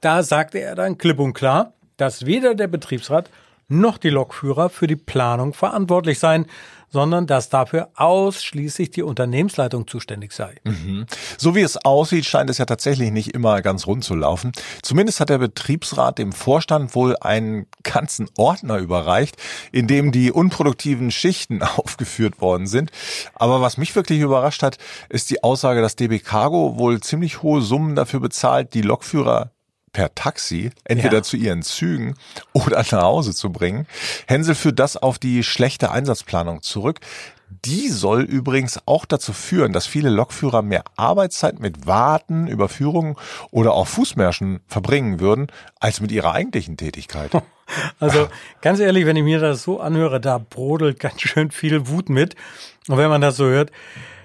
da 0.00 0.22
sagte 0.22 0.60
er 0.60 0.76
dann 0.76 0.96
klipp 0.96 1.18
und 1.18 1.34
klar, 1.34 1.72
dass 1.96 2.26
weder 2.26 2.54
der 2.54 2.68
Betriebsrat 2.68 3.30
noch 3.66 3.98
die 3.98 4.10
Lokführer 4.10 4.70
für 4.70 4.86
die 4.86 4.94
Planung 4.94 5.54
verantwortlich 5.54 6.20
seien, 6.20 6.46
sondern 6.90 7.26
dass 7.26 7.48
dafür 7.48 7.88
ausschließlich 7.94 8.90
die 8.90 9.02
Unternehmensleitung 9.02 9.86
zuständig 9.86 10.32
sei. 10.32 10.56
Mhm. 10.64 11.06
So 11.38 11.54
wie 11.54 11.62
es 11.62 11.76
aussieht, 11.84 12.26
scheint 12.26 12.50
es 12.50 12.58
ja 12.58 12.66
tatsächlich 12.66 13.10
nicht 13.10 13.34
immer 13.34 13.62
ganz 13.62 13.86
rund 13.86 14.04
zu 14.04 14.14
laufen. 14.14 14.52
Zumindest 14.82 15.20
hat 15.20 15.30
der 15.30 15.38
Betriebsrat 15.38 16.18
dem 16.18 16.32
Vorstand 16.32 16.94
wohl 16.94 17.16
einen 17.20 17.66
ganzen 17.82 18.28
Ordner 18.36 18.78
überreicht, 18.78 19.36
in 19.72 19.86
dem 19.86 20.12
die 20.12 20.32
unproduktiven 20.32 21.10
Schichten 21.10 21.62
aufgeführt 21.76 22.40
worden 22.40 22.66
sind. 22.66 22.90
Aber 23.34 23.60
was 23.60 23.76
mich 23.76 23.94
wirklich 23.94 24.20
überrascht 24.20 24.62
hat, 24.62 24.78
ist 25.08 25.30
die 25.30 25.42
Aussage, 25.42 25.80
dass 25.80 25.96
DB 25.96 26.18
Cargo 26.18 26.78
wohl 26.78 27.00
ziemlich 27.00 27.42
hohe 27.42 27.62
Summen 27.62 27.94
dafür 27.94 28.20
bezahlt, 28.20 28.74
die 28.74 28.82
Lokführer 28.82 29.52
per 29.92 30.14
Taxi 30.14 30.70
entweder 30.84 31.18
ja. 31.18 31.22
zu 31.22 31.36
ihren 31.36 31.62
Zügen 31.62 32.14
oder 32.52 32.78
nach 32.78 33.02
Hause 33.02 33.34
zu 33.34 33.50
bringen. 33.50 33.86
Hensel 34.26 34.54
führt 34.54 34.78
das 34.78 34.96
auf 34.96 35.18
die 35.18 35.42
schlechte 35.42 35.90
Einsatzplanung 35.90 36.62
zurück. 36.62 37.00
Die 37.64 37.88
soll 37.88 38.22
übrigens 38.22 38.78
auch 38.86 39.04
dazu 39.04 39.32
führen, 39.32 39.72
dass 39.72 39.86
viele 39.86 40.08
Lokführer 40.08 40.62
mehr 40.62 40.84
Arbeitszeit 40.96 41.58
mit 41.58 41.86
Warten, 41.86 42.46
Überführungen 42.46 43.16
oder 43.50 43.72
auch 43.72 43.88
Fußmärschen 43.88 44.60
verbringen 44.68 45.18
würden, 45.18 45.48
als 45.80 46.00
mit 46.00 46.12
ihrer 46.12 46.32
eigentlichen 46.32 46.76
Tätigkeit. 46.76 47.30
Also 48.00 48.28
ganz 48.62 48.80
ehrlich, 48.80 49.06
wenn 49.06 49.14
ich 49.14 49.22
mir 49.22 49.38
das 49.38 49.62
so 49.62 49.78
anhöre, 49.78 50.20
da 50.20 50.38
brodelt 50.38 50.98
ganz 50.98 51.20
schön 51.20 51.52
viel 51.52 51.86
Wut 51.86 52.08
mit. 52.08 52.34
Und 52.88 52.96
wenn 52.96 53.08
man 53.08 53.20
das 53.20 53.36
so 53.36 53.44
hört, 53.44 53.70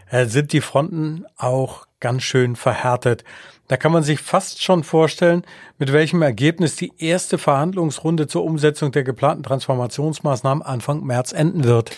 äh, 0.09 0.25
sind 0.25 0.51
die 0.51 0.61
Fronten 0.61 1.25
auch 1.37 1.85
ganz 1.99 2.23
schön 2.23 2.55
verhärtet. 2.55 3.23
Da 3.67 3.77
kann 3.77 3.91
man 3.91 4.03
sich 4.03 4.19
fast 4.19 4.61
schon 4.61 4.83
vorstellen, 4.83 5.43
mit 5.79 5.91
welchem 5.91 6.21
Ergebnis 6.21 6.75
die 6.75 6.93
erste 6.99 7.39
Verhandlungsrunde 7.39 8.27
zur 8.27 8.43
Umsetzung 8.43 8.91
der 8.91 9.03
geplanten 9.03 9.43
Transformationsmaßnahmen 9.43 10.63
Anfang 10.63 11.03
März 11.03 11.31
enden 11.31 11.63
wird. 11.63 11.91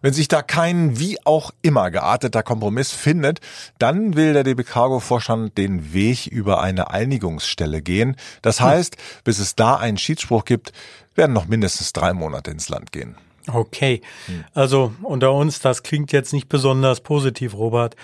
Wenn 0.00 0.12
sich 0.12 0.28
da 0.28 0.42
kein 0.42 1.00
wie 1.00 1.18
auch 1.24 1.50
immer 1.60 1.90
gearteter 1.90 2.44
Kompromiss 2.44 2.92
findet, 2.92 3.40
dann 3.78 4.14
will 4.14 4.32
der 4.32 4.44
DB 4.44 4.62
Cargo 4.62 5.00
Vorstand 5.00 5.58
den 5.58 5.92
Weg 5.92 6.28
über 6.28 6.60
eine 6.60 6.90
Einigungsstelle 6.90 7.82
gehen. 7.82 8.16
Das 8.42 8.60
hm. 8.60 8.66
heißt, 8.66 8.96
bis 9.24 9.40
es 9.40 9.56
da 9.56 9.74
einen 9.74 9.98
Schiedsspruch 9.98 10.44
gibt, 10.44 10.72
werden 11.16 11.32
noch 11.32 11.48
mindestens 11.48 11.92
drei 11.92 12.12
Monate 12.12 12.52
ins 12.52 12.68
Land 12.68 12.92
gehen. 12.92 13.16
Okay, 13.52 14.02
hm. 14.26 14.44
also 14.54 14.92
unter 15.02 15.32
uns, 15.32 15.58
das 15.58 15.82
klingt 15.82 16.12
jetzt 16.12 16.32
nicht 16.32 16.48
besonders 16.48 17.00
positiv, 17.00 17.54
Robert. 17.54 17.96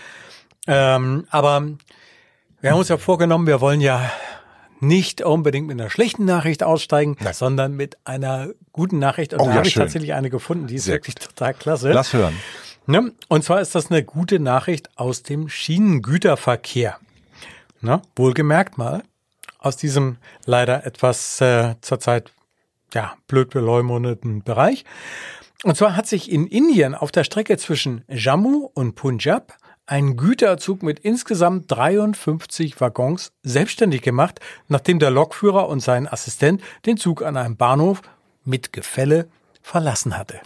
Ähm, 0.66 1.26
aber 1.30 1.62
wir 2.64 2.70
haben 2.70 2.78
uns 2.78 2.88
ja 2.88 2.96
vorgenommen, 2.96 3.46
wir 3.46 3.60
wollen 3.60 3.82
ja 3.82 4.10
nicht 4.80 5.20
unbedingt 5.20 5.66
mit 5.66 5.78
einer 5.78 5.90
schlechten 5.90 6.24
Nachricht 6.24 6.62
aussteigen, 6.62 7.14
Nein. 7.20 7.34
sondern 7.34 7.74
mit 7.74 7.98
einer 8.06 8.48
guten 8.72 8.98
Nachricht. 8.98 9.34
Und 9.34 9.40
oh, 9.40 9.44
da 9.44 9.50
ja, 9.50 9.56
habe 9.58 9.68
ich 9.68 9.74
tatsächlich 9.74 10.14
eine 10.14 10.30
gefunden, 10.30 10.66
die 10.66 10.76
ist 10.76 10.84
Sehr 10.84 10.94
wirklich 10.94 11.14
total 11.14 11.52
klasse. 11.52 11.92
Lass 11.92 12.14
hören. 12.14 12.34
Ne? 12.86 13.12
Und 13.28 13.44
zwar 13.44 13.60
ist 13.60 13.74
das 13.74 13.90
eine 13.90 14.02
gute 14.02 14.40
Nachricht 14.40 14.88
aus 14.98 15.22
dem 15.22 15.50
Schienengüterverkehr. 15.50 16.98
Ne? 17.82 18.00
Wohlgemerkt 18.16 18.78
mal, 18.78 19.02
aus 19.58 19.76
diesem 19.76 20.16
leider 20.46 20.86
etwas 20.86 21.42
äh, 21.42 21.74
zurzeit 21.82 22.32
ja, 22.94 23.14
blöd 23.28 23.50
beleumundeten 23.50 24.42
Bereich. 24.42 24.86
Und 25.64 25.76
zwar 25.76 25.96
hat 25.96 26.06
sich 26.06 26.32
in 26.32 26.46
Indien 26.46 26.94
auf 26.94 27.12
der 27.12 27.24
Strecke 27.24 27.58
zwischen 27.58 28.04
Jammu 28.08 28.70
und 28.72 28.94
Punjab 28.94 29.52
ein 29.86 30.16
Güterzug 30.16 30.82
mit 30.82 31.00
insgesamt 31.00 31.70
53 31.70 32.80
Waggons 32.80 33.32
selbstständig 33.42 34.02
gemacht, 34.02 34.40
nachdem 34.68 34.98
der 34.98 35.10
Lokführer 35.10 35.68
und 35.68 35.80
sein 35.80 36.08
Assistent 36.08 36.62
den 36.86 36.96
Zug 36.96 37.22
an 37.22 37.36
einem 37.36 37.56
Bahnhof 37.56 38.02
mit 38.44 38.72
Gefälle 38.72 39.28
verlassen 39.62 40.16
hatte. 40.16 40.40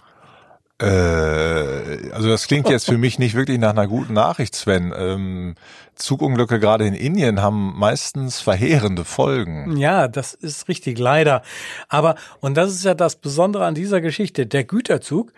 Äh, 0.81 2.11
also 2.13 2.29
das 2.29 2.47
klingt 2.47 2.69
jetzt 2.69 2.87
für 2.87 2.99
mich 2.99 3.19
nicht 3.19 3.35
wirklich 3.35 3.59
nach 3.59 3.71
einer 3.71 3.89
guten 3.89 4.13
Nachricht, 4.13 4.55
Sven. 4.55 4.95
Ähm, 4.97 5.55
Zugunglücke 5.97 6.61
gerade 6.61 6.87
in 6.87 6.95
Indien 6.95 7.43
haben 7.43 7.77
meistens 7.77 8.41
verheerende 8.41 9.05
Folgen. 9.05 9.77
Ja, 9.77 10.07
das 10.07 10.35
ist 10.35 10.69
richtig, 10.69 10.99
leider. 10.99 11.43
Aber, 11.89 12.15
und 12.41 12.57
das 12.57 12.71
ist 12.71 12.85
ja 12.85 12.95
das 12.95 13.17
Besondere 13.17 13.67
an 13.67 13.75
dieser 13.75 14.01
Geschichte, 14.01 14.47
der 14.47 14.63
Güterzug, 14.63 15.33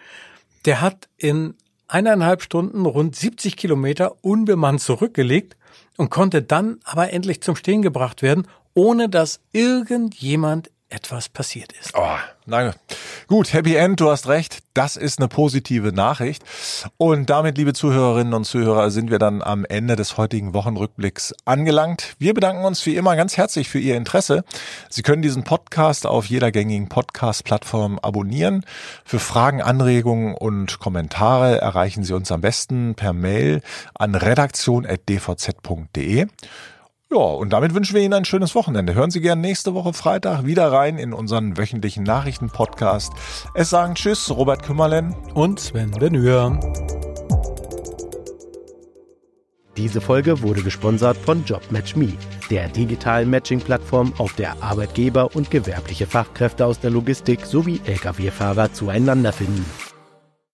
der 0.67 0.83
hat 0.83 1.09
in 1.17 1.55
eineinhalb 1.91 2.43
Stunden 2.43 2.87
rund 2.87 3.17
70 3.17 3.57
Kilometer 3.57 4.17
unbemannt 4.23 4.81
zurückgelegt 4.81 5.57
und 5.97 6.11
konnte 6.11 6.43
dann 6.43 6.79
aber 6.85 7.13
endlich 7.13 7.43
zum 7.43 7.57
Stehen 7.57 7.83
gebracht 7.83 8.23
werden, 8.23 8.47
ohne 8.75 9.09
dass 9.09 9.41
irgendjemand 9.53 10.71
etwas 10.91 11.29
passiert 11.29 11.73
ist. 11.73 11.93
Oh, 11.95 12.17
nein. 12.47 12.73
Gut, 13.27 13.53
Happy 13.53 13.75
End, 13.77 14.01
du 14.01 14.11
hast 14.11 14.29
recht. 14.29 14.59
Das 14.75 14.97
ist 14.97 15.19
eine 15.19 15.29
positive 15.29 15.93
Nachricht. 15.93 16.43
Und 16.97 17.31
damit, 17.31 17.59
liebe 17.59 17.73
Zuhörerinnen 17.73 18.35
und 18.35 18.45
Zuhörer, 18.45 18.91
sind 18.91 19.11
wir 19.11 19.19
dann 19.19 19.43
am 19.43 19.65
Ende 19.65 19.97
des 19.97 20.17
heutigen 20.17 20.55
Wochenrückblicks 20.55 21.35
angelangt. 21.45 22.15
Wir 22.19 22.35
bedanken 22.35 22.65
uns 22.65 22.85
wie 22.87 22.97
immer 22.97 23.17
ganz 23.17 23.37
herzlich 23.37 23.69
für 23.69 23.79
Ihr 23.79 23.97
Interesse. 23.97 24.45
Sie 24.89 25.03
können 25.03 25.23
diesen 25.23 25.45
Podcast 25.45 26.07
auf 26.07 26.27
jeder 26.27 26.53
gängigen 26.53 26.89
Podcast-Plattform 26.89 27.99
abonnieren. 28.01 28.65
Für 29.05 29.19
Fragen, 29.19 29.63
Anregungen 29.63 30.35
und 30.35 30.81
Kommentare 30.81 31.61
erreichen 31.61 32.05
Sie 32.05 32.15
uns 32.15 32.33
am 32.33 32.41
besten 32.41 32.95
per 32.95 33.13
Mail 33.13 33.61
an 33.95 34.15
redaktion.dvz.de. 34.15 36.27
Ja, 37.13 37.19
und 37.19 37.53
damit 37.53 37.75
wünschen 37.75 37.97
wir 37.97 38.03
Ihnen 38.03 38.15
ein 38.15 38.25
schönes 38.25 38.55
Wochenende. 38.55 38.95
Hören 38.95 39.11
Sie 39.11 39.21
gerne 39.21 39.43
nächste 39.43 39.75
Woche 39.75 39.93
Freitag 39.93 40.45
wieder 40.47 40.71
rein 40.71 40.97
in 40.97 41.13
unseren 41.13 41.59
wöchentlichen 41.59 42.05
Nachrichten-Podcast. 42.05 43.13
Es 43.53 43.71
sagen 43.71 43.97
Tschüss, 43.97 44.31
Robert 44.31 44.63
Kümmerlen 44.63 45.17
und 45.35 45.59
Sven 45.59 45.91
Benür. 45.91 46.61
Diese 49.77 50.01
Folge 50.01 50.43
wurde 50.43 50.63
gesponsert 50.63 51.17
von 51.17 51.45
JobMatchMe, 51.45 52.13
der 52.49 52.69
digitalen 52.69 53.29
Matching-Plattform, 53.29 54.13
auf 54.19 54.35
der 54.35 54.63
Arbeitgeber 54.63 55.35
und 55.35 55.51
gewerbliche 55.51 56.07
Fachkräfte 56.07 56.65
aus 56.65 56.79
der 56.79 56.91
Logistik 56.91 57.45
sowie 57.45 57.81
Lkw-Fahrer 57.87 58.73
zueinander 58.73 59.33
finden. 59.33 59.65